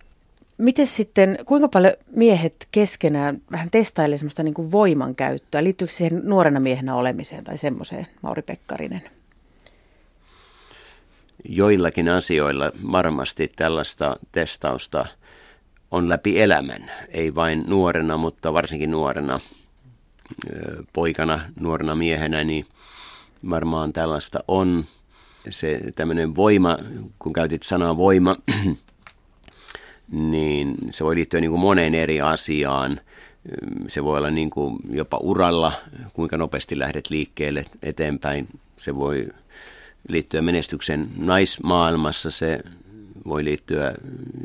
Miten 0.59 0.87
sitten, 0.87 1.38
kuinka 1.45 1.69
paljon 1.69 1.92
miehet 2.11 2.69
keskenään 2.71 3.42
vähän 3.51 3.71
testailee 3.71 4.19
semmoista 4.19 4.42
niin 4.42 4.55
kuin 4.55 4.73
voimankäyttöä? 4.73 5.64
Liittyykö 5.64 5.92
siihen 5.92 6.21
nuorena 6.25 6.61
miehenä 6.61 6.95
olemiseen 6.95 7.45
tai 7.45 7.59
semmoiseen, 7.59 8.07
Mauri 8.23 8.42
Pekkarinen? 8.42 9.03
Joillakin 11.49 12.09
asioilla 12.09 12.71
varmasti 12.92 13.53
tällaista 13.57 14.16
testausta 14.33 15.07
on 15.90 16.09
läpi 16.09 16.40
elämän. 16.40 16.90
Ei 17.09 17.35
vain 17.35 17.64
nuorena, 17.66 18.16
mutta 18.16 18.53
varsinkin 18.53 18.90
nuorena 18.90 19.40
poikana, 20.92 21.40
nuorena 21.61 21.95
miehenä, 21.95 22.45
niin 22.45 22.66
varmaan 23.51 23.92
tällaista 23.92 24.45
on. 24.49 24.85
Se 25.51 25.81
tämmöinen 25.95 26.37
voima, 26.37 26.79
kun 27.19 27.33
käytit 27.33 27.62
sanaa 27.62 27.97
voima, 27.97 28.37
niin 30.11 30.77
se 30.90 31.05
voi 31.05 31.14
liittyä 31.14 31.40
niin 31.40 31.51
kuin 31.51 31.61
moneen 31.61 31.95
eri 31.95 32.21
asiaan. 32.21 33.01
Se 33.88 34.05
voi 34.05 34.19
olla 34.19 34.31
niin 34.31 34.51
kuin 34.51 34.79
jopa 34.90 35.16
uralla, 35.16 35.73
kuinka 36.12 36.38
nopeasti 36.38 36.79
lähdet 36.79 37.11
liikkeelle 37.11 37.64
eteenpäin. 37.83 38.49
Se 38.77 38.97
voi 38.97 39.29
liittyä 40.09 40.42
menestyksen 40.42 41.09
naismaailmassa, 41.16 42.31
se 42.31 42.61
voi 43.27 43.45
liittyä 43.45 43.95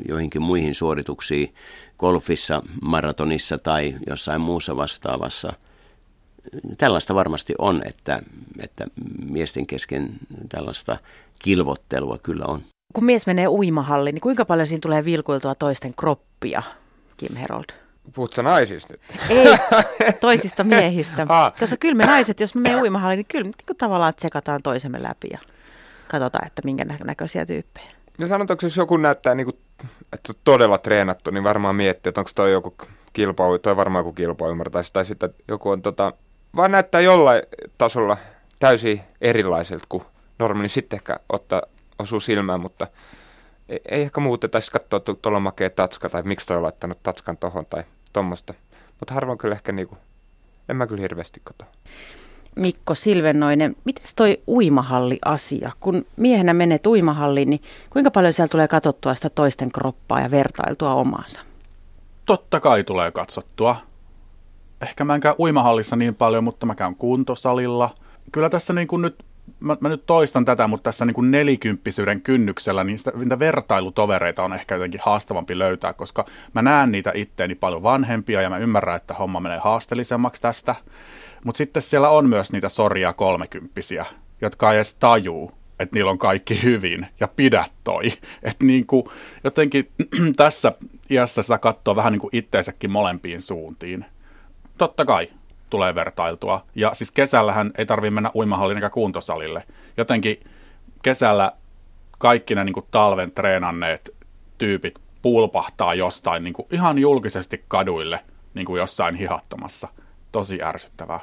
joihinkin 0.08 0.42
muihin 0.42 0.74
suorituksiin 0.74 1.54
golfissa, 1.98 2.62
maratonissa 2.82 3.58
tai 3.58 3.94
jossain 4.06 4.40
muussa 4.40 4.76
vastaavassa. 4.76 5.52
Tällaista 6.78 7.14
varmasti 7.14 7.54
on, 7.58 7.82
että, 7.86 8.22
että 8.58 8.86
miesten 9.24 9.66
kesken 9.66 10.10
tällaista 10.48 10.98
kilvottelua 11.38 12.18
kyllä 12.18 12.44
on 12.46 12.62
kun 12.92 13.04
mies 13.04 13.26
menee 13.26 13.48
uimahalliin, 13.48 14.14
niin 14.14 14.20
kuinka 14.20 14.44
paljon 14.44 14.66
siinä 14.66 14.80
tulee 14.80 15.04
vilkuiltua 15.04 15.54
toisten 15.54 15.94
kroppia, 15.94 16.62
Kim 17.16 17.36
Herold? 17.36 17.64
Puhutko 18.14 18.42
naisista 18.42 18.92
nyt? 18.92 19.00
Ei, 19.28 19.56
toisista 20.20 20.64
miehistä. 20.64 21.26
ah. 21.28 21.52
Koska 21.60 21.76
kyllä 21.76 21.94
me 21.94 22.06
naiset, 22.06 22.40
jos 22.40 22.54
me 22.54 22.60
menee 22.60 22.80
uimahalliin, 22.80 23.16
niin 23.16 23.26
kyllä 23.26 23.44
niin 23.44 23.76
tavallaan 23.78 24.14
tsekataan 24.14 24.62
toisemme 24.62 25.02
läpi 25.02 25.28
ja 25.30 25.38
katsotaan, 26.08 26.46
että 26.46 26.62
minkä 26.64 26.84
näköisiä 27.04 27.46
tyyppejä. 27.46 27.86
No 28.18 28.28
sanotaanko, 28.28 28.66
jos 28.66 28.76
joku 28.76 28.96
näyttää, 28.96 29.34
niin 29.34 29.44
kuin, 29.46 29.56
että 30.12 30.32
on 30.32 30.40
todella 30.44 30.78
treenattu, 30.78 31.30
niin 31.30 31.44
varmaan 31.44 31.76
miettii, 31.76 32.10
että 32.10 32.20
onko 32.20 32.30
toi 32.34 32.52
joku 32.52 32.74
kilpailu, 33.12 33.58
toi 33.58 33.76
varmaan 33.76 34.00
joku 34.00 34.12
kilpailu, 34.12 34.64
tai, 34.72 34.82
tai 34.92 35.04
sitten 35.04 35.34
joku 35.48 35.70
on 35.70 35.82
tota, 35.82 36.12
vaan 36.56 36.70
näyttää 36.70 37.00
jollain 37.00 37.42
tasolla 37.78 38.16
täysin 38.60 39.00
erilaiselta 39.20 39.84
kuin 39.88 40.04
normi, 40.38 40.62
niin 40.62 40.70
sitten 40.70 40.96
ehkä 40.96 41.16
ottaa 41.28 41.62
osuu 41.98 42.20
silmään, 42.20 42.60
mutta 42.60 42.86
ei, 43.68 43.80
ei 43.90 44.02
ehkä 44.02 44.20
muuten, 44.20 44.50
tai 44.50 44.60
katsoa, 44.72 44.96
että 44.96 45.14
tuolla 45.14 45.36
on 45.36 45.42
makea 45.42 45.70
tatska, 45.70 46.08
tai 46.08 46.22
miksi 46.22 46.46
toi 46.46 46.56
on 46.56 46.62
laittanut 46.62 47.02
tatskan 47.02 47.36
tohon, 47.36 47.66
tai 47.66 47.84
tuommoista. 48.12 48.54
Mutta 49.00 49.14
harvoin 49.14 49.38
kyllä 49.38 49.54
ehkä 49.54 49.72
niinku, 49.72 49.96
en 50.68 50.76
mä 50.76 50.86
kyllä 50.86 51.00
hirveästi 51.00 51.40
kato. 51.44 51.64
Mikko 52.56 52.94
Silvennoinen, 52.94 53.76
miten 53.84 54.04
toi 54.16 54.42
uimahalli-asia? 54.48 55.72
Kun 55.80 56.06
miehenä 56.16 56.54
menet 56.54 56.86
uimahalliin, 56.86 57.50
niin 57.50 57.62
kuinka 57.90 58.10
paljon 58.10 58.32
siellä 58.32 58.48
tulee 58.48 58.68
katsottua 58.68 59.14
sitä 59.14 59.30
toisten 59.30 59.72
kroppaa 59.72 60.20
ja 60.20 60.30
vertailtua 60.30 60.94
omaansa? 60.94 61.40
Totta 62.26 62.60
kai 62.60 62.84
tulee 62.84 63.10
katsottua. 63.10 63.76
Ehkä 64.80 65.04
mä 65.04 65.14
en 65.14 65.20
käy 65.20 65.34
uimahallissa 65.38 65.96
niin 65.96 66.14
paljon, 66.14 66.44
mutta 66.44 66.66
mä 66.66 66.74
käyn 66.74 66.96
kuntosalilla. 66.96 67.94
Kyllä 68.32 68.50
tässä 68.50 68.72
niin 68.72 68.88
kuin 68.88 69.02
nyt, 69.02 69.24
mä, 69.60 69.76
mä 69.80 69.88
nyt 69.88 70.06
toistan 70.06 70.44
tätä, 70.44 70.68
mutta 70.68 70.82
tässä 70.84 71.04
niin 71.04 71.14
kuin 71.14 71.30
nelikymppisyyden 71.30 72.20
kynnyksellä, 72.22 72.84
niin 72.84 72.98
sitä, 72.98 73.12
niitä 73.14 73.38
vertailutovereita 73.38 74.44
on 74.44 74.52
ehkä 74.52 74.74
jotenkin 74.74 75.00
haastavampi 75.04 75.58
löytää, 75.58 75.92
koska 75.92 76.24
mä 76.54 76.62
näen 76.62 76.92
niitä 76.92 77.12
itteeni 77.14 77.54
paljon 77.54 77.82
vanhempia 77.82 78.42
ja 78.42 78.50
mä 78.50 78.58
ymmärrän, 78.58 78.96
että 78.96 79.14
homma 79.14 79.40
menee 79.40 79.58
haasteellisemmaksi 79.58 80.42
tästä. 80.42 80.74
Mutta 81.44 81.58
sitten 81.58 81.82
siellä 81.82 82.08
on 82.08 82.28
myös 82.28 82.52
niitä 82.52 82.68
soria 82.68 83.12
kolmekymppisiä, 83.12 84.06
jotka 84.40 84.70
ei 84.70 84.76
edes 84.76 84.94
tajuu, 84.94 85.52
että 85.78 85.96
niillä 85.96 86.10
on 86.10 86.18
kaikki 86.18 86.62
hyvin 86.62 87.06
ja 87.20 87.28
pidä 87.28 87.64
toi. 87.84 88.12
Että 88.42 88.66
niin 88.66 88.86
kuin, 88.86 89.04
jotenkin 89.44 89.90
tässä 90.36 90.72
iässä 91.10 91.42
sitä 91.42 91.58
katsoo 91.58 91.96
vähän 91.96 92.12
niin 92.12 92.20
kuin 92.20 92.36
itteensäkin 92.36 92.90
molempiin 92.90 93.40
suuntiin. 93.40 94.04
Totta 94.78 95.04
kai 95.04 95.28
tulee 95.72 95.94
vertailtua. 95.94 96.64
Ja 96.74 96.94
siis 96.94 97.10
kesällähän 97.10 97.70
ei 97.78 97.86
tarvitse 97.86 98.10
mennä 98.10 98.30
uimahallin 98.34 98.76
eikä 98.76 98.90
kuntosalille. 98.90 99.64
Jotenkin 99.96 100.40
kesällä 101.02 101.52
kaikki 102.18 102.54
ne 102.54 102.64
niin 102.64 102.72
kuin 102.72 102.86
talven 102.90 103.32
treenanneet 103.32 104.14
tyypit 104.58 104.98
pulpahtaa 105.22 105.94
jostain 105.94 106.44
niin 106.44 106.54
kuin 106.54 106.66
ihan 106.72 106.98
julkisesti 106.98 107.64
kaduille 107.68 108.20
niin 108.54 108.66
kuin 108.66 108.80
jossain 108.80 109.14
hihattomassa. 109.14 109.88
Tosi 110.32 110.62
ärsyttävää 110.62 111.20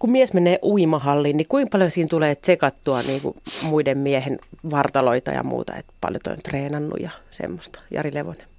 kun 0.00 0.10
mies 0.10 0.32
menee 0.32 0.58
uimahalliin, 0.62 1.36
niin 1.36 1.48
kuinka 1.48 1.70
paljon 1.72 1.90
siinä 1.90 2.08
tulee 2.08 2.34
tsekattua 2.34 3.02
niin 3.02 3.20
kuin 3.20 3.36
muiden 3.62 3.98
miehen 3.98 4.38
vartaloita 4.70 5.30
ja 5.30 5.42
muuta, 5.42 5.74
että 5.74 5.92
paljon 6.00 6.20
on 6.26 6.36
treenannut 6.42 7.00
ja 7.00 7.10
semmoista. 7.30 7.80
Jari 7.90 8.14
Levonen. 8.14 8.55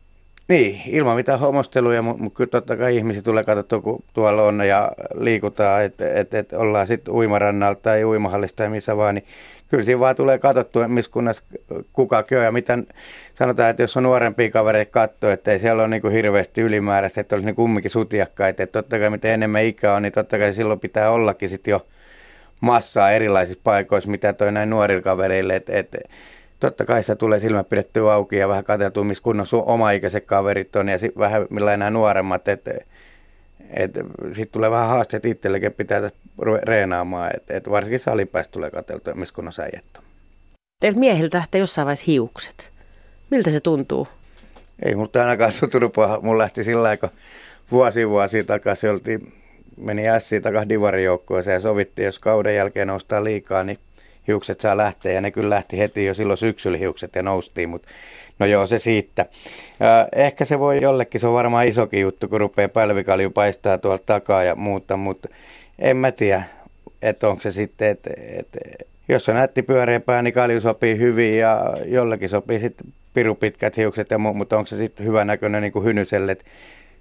Niin, 0.48 0.82
ilman 0.86 1.16
mitään 1.16 1.40
homosteluja, 1.40 2.02
mutta 2.02 2.24
mut 2.24 2.34
kyllä 2.34 2.50
totta 2.50 2.78
kai 2.78 2.98
ihmisiä 2.98 3.22
tulee 3.22 3.44
katsottua, 3.44 3.82
kun 3.82 4.04
tuolla 4.14 4.44
on 4.44 4.68
ja 4.68 4.92
liikutaan, 5.14 5.84
että 5.84 6.20
et, 6.20 6.34
et 6.34 6.54
ollaan 6.54 6.88
sitten 6.88 7.14
uimarannalta 7.14 7.82
tai 7.82 8.06
uimahallista 8.06 8.56
tai 8.58 8.70
missä 8.70 8.98
vaan, 8.98 9.16
niin 9.16 9.26
kyllä 9.68 9.84
siinä 9.84 10.00
vaan 10.00 10.16
tulee 10.16 10.38
katsottua, 10.40 10.88
missä 10.88 11.12
kunnassa 11.12 11.44
kukakin 11.94 12.38
on 12.38 12.44
ja 12.44 12.52
mitä 12.52 12.78
sanotaan, 13.34 13.70
että 13.70 13.84
jos 13.84 13.98
on 13.98 14.04
nuorempia 14.04 14.52
kavereita 14.52 14.92
katsoa, 14.92 15.34
että 15.34 15.52
ei 15.52 15.60
siellä 15.60 15.82
ole 15.82 15.90
niin 15.90 16.02
kuin 16.02 16.14
hirveästi 16.14 16.62
ylimääräistä, 16.62 17.22
että 17.22 17.36
olisi 17.36 17.46
niin 17.46 17.56
kumminkin 17.56 17.92
sutiakkaita, 17.92 18.64
että 18.64 18.82
totta 18.82 19.00
kai 19.00 19.10
mitä 19.10 19.28
enemmän 19.34 19.64
ikää 19.64 19.94
on, 19.94 20.02
niin 20.02 20.14
totta 20.14 20.38
kai 20.38 20.54
silloin 20.54 20.80
pitää 20.80 21.12
ollakin 21.12 21.50
sitten 21.50 21.72
jo 21.72 21.88
massaa 22.62 23.12
erilaisissa 23.12 23.62
paikoissa, 23.64 24.10
mitä 24.10 24.34
toi 24.34 24.52
näin 24.52 24.70
nuorilla 24.70 25.02
kavereille, 25.02 25.56
että, 25.56 25.78
että 25.78 25.98
totta 26.60 26.86
kai 26.86 27.04
se 27.04 27.16
tulee 27.16 27.40
silmä 27.40 27.64
pidettyä 27.64 28.14
auki 28.14 28.38
ja 28.38 28.48
vähän 28.48 28.64
katseltua, 28.64 29.04
missä 29.04 29.24
kunnon 29.24 29.48
oma 29.52 29.92
ikäiset 29.92 30.26
kaverit 30.26 30.76
on 30.76 30.90
ja 30.90 30.98
sitten 30.98 31.20
vähän 31.20 31.48
millä 31.50 31.78
nämä 31.78 31.92
nuoremmat, 31.92 32.48
että 32.48 32.72
et, 33.74 33.92
sitten 34.26 34.52
tulee 34.52 34.72
vähän 34.72 34.88
haasteet 34.88 35.26
itsellekin, 35.26 35.74
pitää 35.74 36.10
reenaamaan, 36.64 37.32
että 37.36 37.54
et 37.58 37.70
varsinkin 37.70 38.00
salipäästä 38.00 38.52
tulee 38.52 38.72
katseltua, 38.72 39.14
missä 39.14 39.36
kunnossa 39.36 39.64
äijät 39.64 39.86
on. 39.98 40.04
Teiltä 40.80 41.00
miehiltä 41.00 41.38
lähtee 41.38 41.60
jossain 41.60 41.86
vaiheessa 41.86 42.06
hiukset. 42.08 42.72
Miltä 43.32 43.52
se 43.52 43.60
tuntuu? 43.60 44.08
Ei 44.86 44.96
mutta 44.96 45.22
ainakaan 45.22 45.52
sutunut 45.52 45.94
paha. 45.94 46.20
Mun 46.22 46.38
lähti 46.38 46.64
sillä 46.64 46.98
kun 46.98 47.10
vuosi 47.72 48.10
vuosi 48.10 48.44
takaisin 48.44 48.90
oltiin, 48.90 49.34
meni 49.78 50.04
S 50.20 50.30
takaisin 50.44 50.70
divarijoukkoon 50.70 51.44
ja 51.54 51.60
sovittiin, 51.60 52.06
jos 52.06 52.20
kauden 52.20 52.56
jälkeen 52.56 52.88
noustaan 52.88 53.24
liikaa, 53.24 53.64
niin 53.64 53.78
hiukset 54.28 54.62
saa 54.62 54.78
lähteä 54.78 55.12
ja 55.12 55.22
ne 55.22 55.32
kyllä 55.32 55.50
lähti 55.50 55.78
heti 55.78 56.06
jo 56.06 56.14
silloin 56.14 56.38
syksyllä 56.38 56.78
hiukset 56.78 57.16
ja 57.16 57.24
noustiin, 57.24 57.70
mutta 57.70 57.88
no 58.40 58.46
joo 58.46 58.68
se 58.68 58.80
siitä. 58.80 59.26
Ehkä 60.16 60.46
se 60.46 60.60
voi 60.60 60.82
jollekin, 60.82 61.22
se 61.22 61.28
on 61.28 61.34
varmaan 61.34 61.68
isokin 61.68 62.02
juttu, 62.02 62.28
kun 62.28 62.40
rupeaa 62.40 62.70
pälvikalju 62.70 63.32
paistaa 63.32 63.78
tuolta 63.78 64.04
takaa 64.06 64.44
ja 64.44 64.56
muuta, 64.56 64.98
mutta 64.98 65.30
en 65.80 65.98
mä 65.98 66.12
tiedä, 66.12 66.44
että 67.02 67.30
onko 67.30 67.42
se 67.42 67.52
sitten, 67.52 67.90
että, 67.90 68.10
että 68.40 68.60
jos 69.10 69.30
on 69.30 69.36
nätti 69.36 69.64
pyöreä 69.64 70.00
pää, 70.00 70.22
niin 70.22 70.34
kalju 70.34 70.62
sopii 70.62 70.98
hyvin 70.98 71.38
ja 71.38 71.74
jollekin 71.86 72.30
sopii 72.30 72.60
sitten 72.60 72.88
piru 73.14 73.36
pitkät 73.36 73.78
hiukset 73.78 74.12
ja 74.12 74.18
muu, 74.18 74.34
mutta 74.34 74.58
onko 74.58 74.68
se 74.68 74.78
sitten 74.78 75.06
hyvä 75.06 75.26
näköinen 75.26 75.62
niin 75.62 75.72
kuin 75.72 75.86
hynyselle, 75.86 76.32
että 76.32 76.46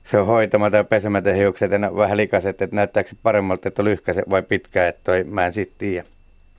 se 0.05 0.19
on 0.19 0.27
hoitamaton 0.27 0.79
ja 0.79 0.85
pesemätön 0.85 1.35
hiukset 1.35 1.71
ja 1.71 1.97
vähän 1.97 2.17
likaset, 2.17 2.63
että 2.63 2.77
näyttääkö 2.77 3.11
se 3.11 3.17
paremmalta, 3.23 3.69
että 3.69 3.83
on 3.83 3.87
lyhkäiset 3.87 4.31
vai 4.31 4.43
pitkä, 4.43 4.89
että 4.89 5.01
toi, 5.05 5.25
mä 5.25 5.47
en 5.47 5.53
sitten 5.53 5.79
tiedä. 5.79 6.09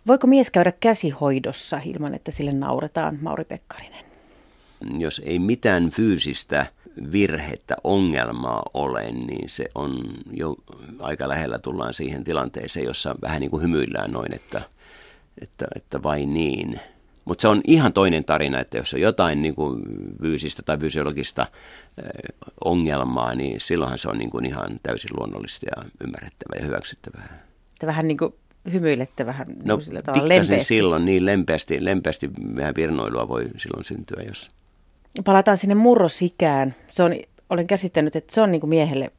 Voiko 0.08 0.28
mies 0.28 0.50
käydä 0.50 0.72
käsihoidossa 0.80 1.82
ilman, 1.86 2.14
että 2.14 2.32
sille 2.32 2.52
nauretaan, 2.52 3.18
Mauri 3.22 3.44
Pekkarinen? 3.44 4.06
Jos 4.98 5.22
ei 5.26 5.40
mitään 5.40 5.90
fyysistä 5.90 6.66
virhettä, 7.12 7.76
ongelmaa 7.84 8.64
ole, 8.74 9.12
niin 9.12 9.50
se 9.50 9.66
on 9.76 10.00
jo 10.32 10.56
aika 11.00 11.28
lähellä 11.28 11.60
tullaan 11.60 11.94
siihen 11.94 12.24
tilanteeseen, 12.24 12.86
jossa 12.86 13.16
vähän 13.22 13.42
niin 13.42 13.52
kuin 13.52 13.64
hymyillään 13.64 14.12
noin, 14.12 14.34
että, 14.34 14.62
että, 15.42 15.66
että 15.76 16.04
vain 16.04 16.34
niin. 16.34 16.80
Mutta 17.26 17.42
se 17.42 17.48
on 17.48 17.62
ihan 17.68 17.94
toinen 17.94 18.24
tarina, 18.24 18.60
että 18.60 18.78
jos 18.78 18.94
on 18.94 19.02
jotain 19.02 19.42
niin 19.42 19.56
kuin 19.56 19.82
fyysistä 20.22 20.62
tai 20.66 20.78
fysiologista 20.78 21.48
ongelmaa, 22.66 23.36
niin 23.36 23.62
silloinhan 23.62 23.98
se 23.98 24.10
on 24.10 24.18
niin 24.18 24.30
kuin 24.30 24.46
ihan 24.46 24.80
täysin 24.84 25.10
luonnollista 25.18 25.66
ja 25.76 25.84
ymmärrettävää 26.04 26.60
ja 26.60 26.66
hyväksyttävää. 26.66 27.40
Että 27.74 27.88
vähän 27.88 28.08
niin 28.08 28.18
kuin 28.18 28.34
hymyilette 28.74 29.26
vähän 29.26 29.48
no, 29.64 29.76
niin 29.76 29.86
sillä 29.86 30.02
tavalla 30.02 30.28
lempeästi. 30.28 30.66
silloin 30.66 31.06
niin 31.06 31.26
lempeästi, 31.26 31.86
lempeästi 31.86 32.30
vähän 32.56 32.76
virnoilua 32.76 33.28
voi 33.28 33.46
silloin 33.58 33.84
syntyä, 33.84 34.24
jos... 34.28 34.50
Palataan 35.26 35.58
sinne 35.58 35.76
murrosikään. 35.76 36.76
Se 36.88 37.04
on, 37.04 37.16
olen 37.50 37.68
käsittänyt, 37.68 38.16
että 38.16 38.36
se 38.36 38.42
on 38.42 38.52
niin 38.52 38.62
kuin 38.62 38.70
miehelle 38.70 39.12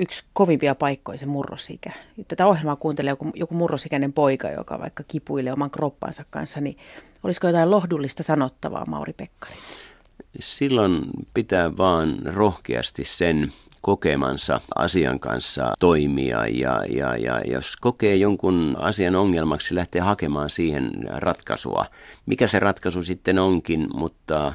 yksi 0.00 0.24
kovimpia 0.32 0.74
paikkoja 0.74 1.18
se 1.18 1.26
murrosikä. 1.26 1.92
Tätä 2.28 2.46
ohjelmaa 2.46 2.76
kuuntelee 2.76 3.10
joku, 3.10 3.30
joku 3.34 3.54
murrosikäinen 3.54 4.12
poika, 4.12 4.50
joka 4.50 4.78
vaikka 4.78 5.04
kipuilee 5.08 5.52
oman 5.52 5.70
kroppansa 5.70 6.24
kanssa, 6.30 6.60
niin 6.60 6.76
olisiko 7.22 7.46
jotain 7.46 7.70
lohdullista 7.70 8.22
sanottavaa, 8.22 8.86
Mauri 8.86 9.12
Pekkari? 9.12 9.54
Silloin 10.40 11.00
pitää 11.34 11.76
vaan 11.76 12.18
rohkeasti 12.24 13.04
sen 13.04 13.48
kokemansa 13.80 14.60
asian 14.74 15.20
kanssa 15.20 15.72
toimia 15.80 16.46
ja, 16.46 16.82
ja, 16.90 17.16
ja 17.16 17.40
jos 17.50 17.76
kokee 17.76 18.16
jonkun 18.16 18.76
asian 18.78 19.16
ongelmaksi, 19.16 19.74
lähtee 19.74 20.00
hakemaan 20.00 20.50
siihen 20.50 20.90
ratkaisua. 21.08 21.86
Mikä 22.26 22.46
se 22.46 22.58
ratkaisu 22.58 23.02
sitten 23.02 23.38
onkin, 23.38 23.88
mutta 23.94 24.52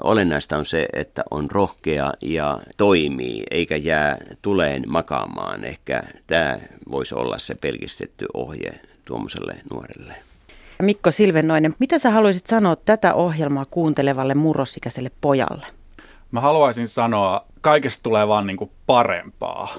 olennaista 0.00 0.56
on 0.58 0.66
se, 0.66 0.88
että 0.92 1.22
on 1.30 1.50
rohkea 1.50 2.12
ja 2.22 2.60
toimii, 2.76 3.42
eikä 3.50 3.76
jää 3.76 4.18
tuleen 4.42 4.82
makaamaan. 4.86 5.64
Ehkä 5.64 6.02
tämä 6.26 6.58
voisi 6.90 7.14
olla 7.14 7.38
se 7.38 7.54
pelkistetty 7.54 8.26
ohje 8.34 8.80
tuommoiselle 9.04 9.56
nuorelle. 9.72 10.14
Mikko 10.82 11.10
Silvennoinen, 11.10 11.74
mitä 11.78 11.98
sä 11.98 12.10
haluaisit 12.10 12.46
sanoa 12.46 12.76
tätä 12.76 13.14
ohjelmaa 13.14 13.64
kuuntelevalle 13.70 14.34
murrosikäiselle 14.34 15.10
pojalle? 15.20 15.66
Mä 16.30 16.40
haluaisin 16.40 16.88
sanoa, 16.88 17.44
kaikesta 17.64 18.02
tulee 18.02 18.28
vaan 18.28 18.46
niin 18.46 18.56
kuin 18.56 18.70
parempaa. 18.86 19.74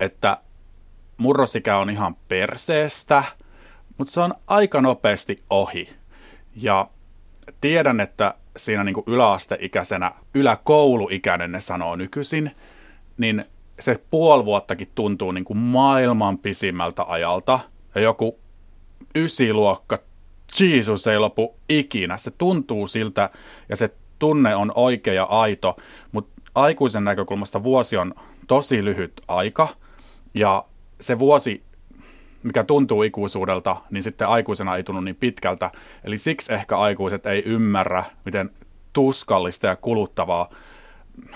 Että 0.00 0.36
murrosikä 1.16 1.78
on 1.78 1.90
ihan 1.90 2.16
perseestä, 2.28 3.24
mutta 3.98 4.12
se 4.12 4.20
on 4.20 4.34
aika 4.46 4.80
nopeasti 4.80 5.42
ohi. 5.50 5.86
Ja 6.56 6.88
tiedän, 7.60 8.00
että 8.00 8.34
siinä 8.56 8.84
niin 8.84 8.94
kuin 8.94 9.04
yläasteikäisenä, 9.06 10.12
yläkouluikäinen 10.34 11.52
ne 11.52 11.60
sanoo 11.60 11.96
nykyisin, 11.96 12.50
niin 13.18 13.44
se 13.80 14.00
puoli 14.10 14.44
vuottakin 14.44 14.88
tuntuu 14.94 15.32
niin 15.32 15.44
kuin 15.44 15.58
maailman 15.58 16.38
pisimmältä 16.38 17.04
ajalta. 17.08 17.60
Ja 17.94 18.00
joku 18.00 18.38
ysiluokka, 19.14 19.98
Jeesus 20.60 21.06
ei 21.06 21.18
lopu 21.18 21.54
ikinä. 21.68 22.16
Se 22.16 22.30
tuntuu 22.30 22.86
siltä 22.86 23.30
ja 23.68 23.76
se 23.76 23.90
tunne 24.18 24.56
on 24.56 24.72
oikea 24.74 25.14
ja 25.14 25.24
aito, 25.24 25.76
mutta 26.12 26.33
aikuisen 26.54 27.04
näkökulmasta 27.04 27.62
vuosi 27.62 27.96
on 27.96 28.14
tosi 28.46 28.84
lyhyt 28.84 29.20
aika 29.28 29.68
ja 30.34 30.64
se 31.00 31.18
vuosi, 31.18 31.62
mikä 32.42 32.64
tuntuu 32.64 33.02
ikuisuudelta, 33.02 33.76
niin 33.90 34.02
sitten 34.02 34.28
aikuisena 34.28 34.76
ei 34.76 34.82
tunnu 34.82 35.00
niin 35.00 35.16
pitkältä. 35.16 35.70
Eli 36.04 36.18
siksi 36.18 36.52
ehkä 36.52 36.78
aikuiset 36.78 37.26
ei 37.26 37.42
ymmärrä, 37.46 38.04
miten 38.24 38.50
tuskallista 38.92 39.66
ja 39.66 39.76
kuluttavaa 39.76 40.50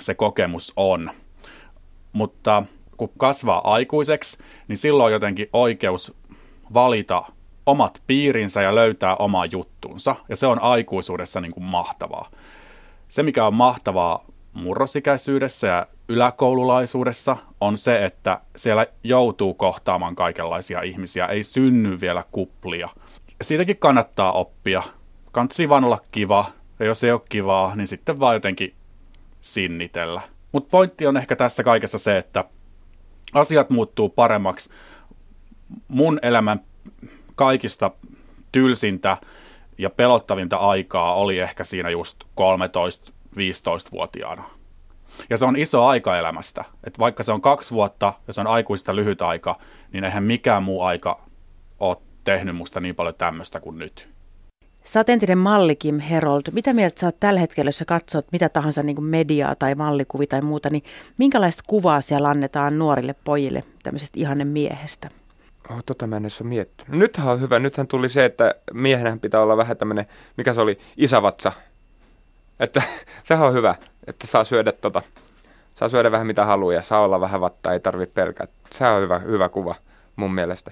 se 0.00 0.14
kokemus 0.14 0.72
on. 0.76 1.10
Mutta 2.12 2.62
kun 2.96 3.10
kasvaa 3.18 3.72
aikuiseksi, 3.72 4.38
niin 4.68 4.76
silloin 4.76 5.06
on 5.06 5.12
jotenkin 5.12 5.48
oikeus 5.52 6.14
valita 6.74 7.24
omat 7.66 8.02
piirinsä 8.06 8.62
ja 8.62 8.74
löytää 8.74 9.16
oma 9.16 9.46
juttunsa. 9.46 10.16
Ja 10.28 10.36
se 10.36 10.46
on 10.46 10.62
aikuisuudessa 10.62 11.40
niin 11.40 11.52
kuin 11.52 11.64
mahtavaa. 11.64 12.30
Se, 13.08 13.22
mikä 13.22 13.46
on 13.46 13.54
mahtavaa 13.54 14.24
murrosikäisyydessä 14.58 15.66
ja 15.66 15.86
yläkoululaisuudessa, 16.08 17.36
on 17.60 17.76
se, 17.76 18.04
että 18.04 18.40
siellä 18.56 18.86
joutuu 19.04 19.54
kohtaamaan 19.54 20.16
kaikenlaisia 20.16 20.82
ihmisiä. 20.82 21.26
Ei 21.26 21.42
synny 21.42 22.00
vielä 22.00 22.24
kuplia. 22.30 22.88
Siitäkin 23.42 23.76
kannattaa 23.76 24.32
oppia. 24.32 24.82
Kansi 25.32 25.68
vaan 25.68 25.84
olla 25.84 26.00
kiva. 26.10 26.52
Ja 26.78 26.86
jos 26.86 27.04
ei 27.04 27.12
ole 27.12 27.20
kivaa, 27.28 27.76
niin 27.76 27.86
sitten 27.86 28.20
vaan 28.20 28.34
jotenkin 28.34 28.74
sinnitellä. 29.40 30.20
Mutta 30.52 30.70
pointti 30.70 31.06
on 31.06 31.16
ehkä 31.16 31.36
tässä 31.36 31.62
kaikessa 31.62 31.98
se, 31.98 32.18
että 32.18 32.44
asiat 33.34 33.70
muuttuu 33.70 34.08
paremmaksi. 34.08 34.70
Mun 35.88 36.18
elämän 36.22 36.60
kaikista 37.34 37.90
tylsintä 38.52 39.16
ja 39.78 39.90
pelottavinta 39.90 40.56
aikaa 40.56 41.14
oli 41.14 41.38
ehkä 41.38 41.64
siinä 41.64 41.90
just 41.90 42.24
13-15-vuotiaana. 43.36 44.44
Ja 45.30 45.38
se 45.38 45.44
on 45.44 45.56
iso 45.56 45.86
aika 45.86 46.18
elämästä. 46.18 46.64
Et 46.84 46.98
vaikka 46.98 47.22
se 47.22 47.32
on 47.32 47.40
kaksi 47.40 47.74
vuotta 47.74 48.12
ja 48.26 48.32
se 48.32 48.40
on 48.40 48.46
aikuista 48.46 48.96
lyhyt 48.96 49.22
aika, 49.22 49.58
niin 49.92 50.04
eihän 50.04 50.24
mikään 50.24 50.62
muu 50.62 50.82
aika 50.82 51.20
ole 51.80 51.96
tehnyt 52.24 52.56
musta 52.56 52.80
niin 52.80 52.94
paljon 52.94 53.14
tämmöistä 53.18 53.60
kuin 53.60 53.78
nyt. 53.78 54.08
Sä 54.84 55.00
oot 55.00 55.08
entinen 55.08 55.38
malli 55.38 55.76
Kim 55.76 55.98
Herold. 55.98 56.42
Mitä 56.52 56.72
mieltä 56.72 57.00
sä 57.00 57.06
oot 57.06 57.20
tällä 57.20 57.40
hetkellä, 57.40 57.68
jos 57.68 57.78
sä 57.78 57.84
katsot 57.84 58.26
mitä 58.32 58.48
tahansa 58.48 58.82
niin 58.82 58.96
kuin 58.96 59.04
mediaa 59.04 59.54
tai 59.54 59.74
mallikuvi 59.74 60.26
tai 60.26 60.42
muuta, 60.42 60.70
niin 60.70 60.82
minkälaista 61.18 61.62
kuvaa 61.66 62.00
siellä 62.00 62.28
annetaan 62.28 62.78
nuorille 62.78 63.14
pojille 63.24 63.64
tämmöisestä 63.82 64.20
ihanne 64.20 64.44
miehestä? 64.44 65.08
Oh, 65.70 65.84
tota 65.86 66.06
mä 66.06 66.16
en 66.16 66.22
edes 66.22 66.40
ole 66.40 66.48
miettinyt. 66.48 66.98
Nythän 66.98 67.28
on 67.28 67.40
hyvä. 67.40 67.58
Nythän 67.58 67.86
tuli 67.86 68.08
se, 68.08 68.24
että 68.24 68.54
miehenhän 68.72 69.20
pitää 69.20 69.42
olla 69.42 69.56
vähän 69.56 69.76
tämmöinen, 69.76 70.06
mikä 70.36 70.54
se 70.54 70.60
oli, 70.60 70.78
isävatsa. 70.96 71.52
Että 72.60 72.82
sehän 73.24 73.46
on 73.46 73.54
hyvä, 73.54 73.74
että 74.06 74.26
saa 74.26 74.44
syödä 74.44 74.72
tota, 74.72 75.02
saa 75.74 75.88
syödä 75.88 76.10
vähän 76.10 76.26
mitä 76.26 76.44
haluaa 76.44 76.74
ja 76.74 76.82
saa 76.82 77.00
olla 77.00 77.20
vähän 77.20 77.40
vattaa, 77.40 77.72
ei 77.72 77.80
tarvitse 77.80 78.14
pelkää. 78.14 78.46
Sehän 78.72 78.94
on 78.94 79.02
hyvä, 79.02 79.18
hyvä 79.18 79.48
kuva 79.48 79.74
mun 80.16 80.34
mielestä. 80.34 80.70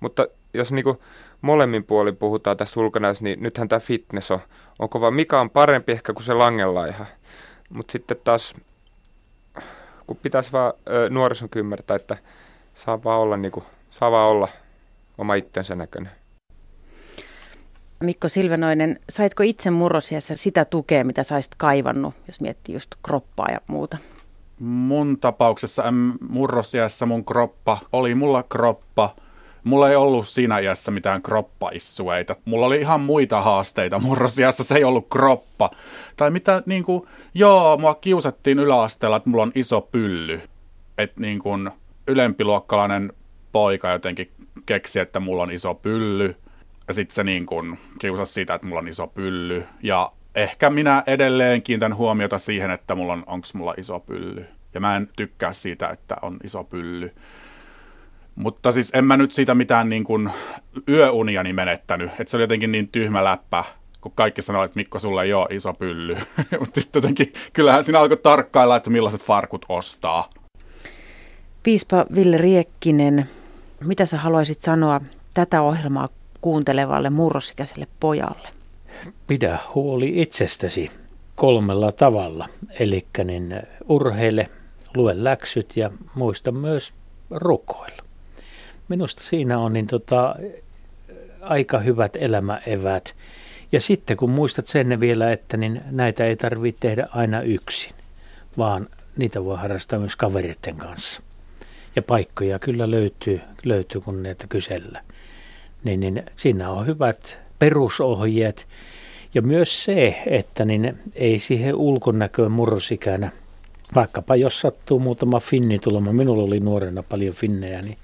Mutta 0.00 0.26
jos 0.54 0.72
niinku 0.72 1.02
molemmin 1.40 1.84
puolin 1.84 2.16
puhutaan 2.16 2.56
tästä 2.56 2.80
ulkonäöstä, 2.80 3.24
niin 3.24 3.42
nythän 3.42 3.68
tämä 3.68 3.80
fitness 3.80 4.30
on, 4.30 4.40
on 4.78 4.88
kova. 4.88 5.10
Mikä 5.10 5.40
on 5.40 5.50
parempi 5.50 5.92
ehkä 5.92 6.12
kuin 6.12 6.24
se 6.24 6.34
langenlaiha. 6.34 7.06
Mutta 7.70 7.92
sitten 7.92 8.16
taas, 8.24 8.54
kun 10.06 10.16
pitäisi 10.16 10.52
vaan 10.52 10.72
ö, 10.88 11.10
nuorison 11.10 11.48
ymmärtää, 11.56 11.96
että 11.96 12.16
saa 12.74 13.04
vaan 13.04 13.20
olla, 13.20 13.36
niinku, 13.36 13.64
saa 13.90 14.10
vaan 14.10 14.28
olla 14.28 14.48
oma 15.18 15.34
itsensä 15.34 15.74
näköinen. 15.74 16.12
Mikko 18.00 18.28
Silvenoinen, 18.28 19.00
saitko 19.08 19.42
itse 19.42 19.70
murrosiassa 19.70 20.34
sitä 20.36 20.64
tukea, 20.64 21.04
mitä 21.04 21.22
saisit 21.22 21.54
kaivannut, 21.56 22.14
jos 22.26 22.40
miettii 22.40 22.74
just 22.74 22.90
kroppaa 23.02 23.48
ja 23.50 23.60
muuta? 23.66 23.96
Mun 24.60 25.18
tapauksessa 25.20 25.82
murrosiassa 26.28 27.06
mun 27.06 27.24
kroppa 27.24 27.78
oli 27.92 28.14
mulla 28.14 28.42
kroppa– 28.42 29.14
mulla 29.66 29.90
ei 29.90 29.96
ollut 29.96 30.28
siinä 30.28 30.58
iässä 30.58 30.90
mitään 30.90 31.22
kroppaissueita. 31.22 32.36
Mulla 32.44 32.66
oli 32.66 32.80
ihan 32.80 33.00
muita 33.00 33.40
haasteita 33.40 33.98
murrosiassa, 33.98 34.64
se 34.64 34.74
ei 34.74 34.84
ollut 34.84 35.06
kroppa. 35.10 35.70
Tai 36.16 36.30
mitä, 36.30 36.62
niin 36.66 36.84
kuin, 36.84 37.02
joo, 37.34 37.78
mua 37.78 37.94
kiusattiin 37.94 38.58
yläasteella, 38.58 39.16
että 39.16 39.30
mulla 39.30 39.42
on 39.42 39.52
iso 39.54 39.80
pylly. 39.80 40.40
Että 40.98 41.20
niin 41.20 41.38
kuin 41.38 41.70
ylempiluokkalainen 42.06 43.12
poika 43.52 43.90
jotenkin 43.90 44.30
keksi, 44.66 45.00
että 45.00 45.20
mulla 45.20 45.42
on 45.42 45.50
iso 45.50 45.74
pylly. 45.74 46.36
Ja 46.88 46.94
sitten 46.94 47.14
se 47.14 47.24
niin 47.24 47.46
kuin 47.46 47.78
kiusasi 47.98 48.32
siitä, 48.32 48.54
että 48.54 48.66
mulla 48.66 48.80
on 48.80 48.88
iso 48.88 49.06
pylly. 49.06 49.64
Ja 49.82 50.12
ehkä 50.34 50.70
minä 50.70 51.02
edelleen 51.06 51.62
kiinnitän 51.62 51.96
huomiota 51.96 52.38
siihen, 52.38 52.70
että 52.70 52.94
mulla 52.94 53.12
on, 53.12 53.24
onko 53.26 53.46
mulla 53.54 53.74
iso 53.78 54.00
pylly. 54.00 54.46
Ja 54.74 54.80
mä 54.80 54.96
en 54.96 55.08
tykkää 55.16 55.52
siitä, 55.52 55.88
että 55.88 56.16
on 56.22 56.36
iso 56.44 56.64
pylly. 56.64 57.14
Mutta 58.34 58.72
siis 58.72 58.90
en 58.94 59.04
mä 59.04 59.16
nyt 59.16 59.32
siitä 59.32 59.54
mitään 59.54 59.88
niin 59.88 60.04
kuin 60.04 60.30
yöuniani 60.88 61.52
menettänyt. 61.52 62.10
Että 62.10 62.30
se 62.30 62.36
oli 62.36 62.42
jotenkin 62.42 62.72
niin 62.72 62.88
tyhmä 62.88 63.24
läppä, 63.24 63.64
kun 64.00 64.12
kaikki 64.14 64.42
sanoi, 64.42 64.64
että 64.64 64.76
Mikko, 64.76 64.98
sulla 64.98 65.22
ei 65.22 65.32
ole 65.32 65.46
iso 65.50 65.72
pylly. 65.72 66.16
Mutta 66.60 66.80
sitten 66.80 67.00
jotenkin, 67.00 67.32
kyllähän 67.52 67.84
siinä 67.84 68.00
alkoi 68.00 68.16
tarkkailla, 68.16 68.76
että 68.76 68.90
millaiset 68.90 69.22
farkut 69.22 69.66
ostaa. 69.68 70.30
Piispa 71.62 72.06
Ville 72.14 72.36
Riekkinen, 72.36 73.26
mitä 73.84 74.06
sä 74.06 74.16
haluaisit 74.16 74.62
sanoa 74.62 75.00
tätä 75.34 75.62
ohjelmaa 75.62 76.08
kuuntelevalle 76.40 77.10
murrosikäiselle 77.10 77.86
pojalle? 78.00 78.48
Pidä 79.26 79.58
huoli 79.74 80.22
itsestäsi 80.22 80.90
kolmella 81.34 81.92
tavalla. 81.92 82.48
Eli 82.78 83.06
niin 83.24 83.62
urheile, 83.88 84.48
lue 84.94 85.12
läksyt 85.16 85.76
ja 85.76 85.90
muista 86.14 86.52
myös 86.52 86.92
rukoilla 87.30 88.06
minusta 88.88 89.22
siinä 89.22 89.58
on 89.58 89.72
niin 89.72 89.86
tota, 89.86 90.36
aika 91.40 91.78
hyvät 91.78 92.16
elämäevät. 92.16 93.16
Ja 93.72 93.80
sitten 93.80 94.16
kun 94.16 94.30
muistat 94.30 94.66
sen 94.66 95.00
vielä, 95.00 95.32
että 95.32 95.56
niin 95.56 95.82
näitä 95.90 96.24
ei 96.24 96.36
tarvitse 96.36 96.80
tehdä 96.80 97.08
aina 97.10 97.40
yksin, 97.40 97.92
vaan 98.58 98.88
niitä 99.16 99.44
voi 99.44 99.56
harrastaa 99.56 99.98
myös 99.98 100.16
kavereiden 100.16 100.76
kanssa. 100.76 101.22
Ja 101.96 102.02
paikkoja 102.02 102.58
kyllä 102.58 102.90
löytyy, 102.90 103.40
löytyy 103.64 104.00
kun 104.00 104.22
näitä 104.22 104.46
kysellä. 104.48 105.02
Niin, 105.86 106.00
niin 106.00 106.22
siinä 106.36 106.70
on 106.70 106.86
hyvät 106.86 107.38
perusohjeet. 107.58 108.66
Ja 109.34 109.42
myös 109.42 109.84
se, 109.84 110.22
että 110.26 110.64
niin 110.64 110.98
ei 111.14 111.38
siihen 111.38 111.74
ulkonäköön 111.74 112.52
murrosikänä, 112.52 113.30
vaikkapa 113.94 114.36
jos 114.36 114.60
sattuu 114.60 114.98
muutama 114.98 115.40
finni 115.40 115.78
tulemaan, 115.78 116.16
minulla 116.16 116.42
oli 116.42 116.60
nuorena 116.60 117.02
paljon 117.02 117.34
finnejä, 117.34 117.82
niin 117.82 117.98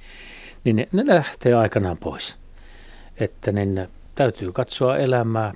niin 0.65 0.77
ne, 0.77 0.89
ne 0.93 1.07
lähtee 1.07 1.55
aikanaan 1.55 1.99
pois. 1.99 2.37
Että 3.21 3.53
niin 3.53 3.89
täytyy 4.15 4.53
katsoa 4.53 4.97
elämää 4.97 5.53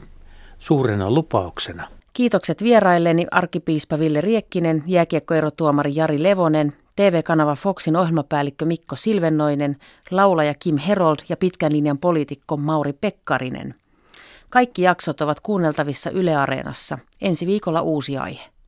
suurena 0.58 1.10
lupauksena. 1.10 1.88
Kiitokset 2.12 2.62
vierailleni 2.62 3.26
arkipiispa 3.30 3.98
Ville 3.98 4.20
Riekkinen, 4.20 4.82
jääkiekkoerotuomari 4.86 5.94
Jari 5.94 6.22
Levonen, 6.22 6.72
TV-kanava 6.96 7.54
Foxin 7.54 7.96
ohjelmapäällikkö 7.96 8.64
Mikko 8.64 8.96
Silvennoinen, 8.96 9.76
laulaja 10.10 10.54
Kim 10.54 10.76
Herold 10.76 11.18
ja 11.28 11.36
pitkän 11.36 11.72
linjan 11.72 11.98
poliitikko 11.98 12.56
Mauri 12.56 12.92
Pekkarinen. 12.92 13.74
Kaikki 14.50 14.82
jaksot 14.82 15.20
ovat 15.20 15.40
kuunneltavissa 15.40 16.10
Yle 16.10 16.36
Areenassa. 16.36 16.98
Ensi 17.20 17.46
viikolla 17.46 17.80
uusi 17.80 18.18
aihe. 18.18 18.55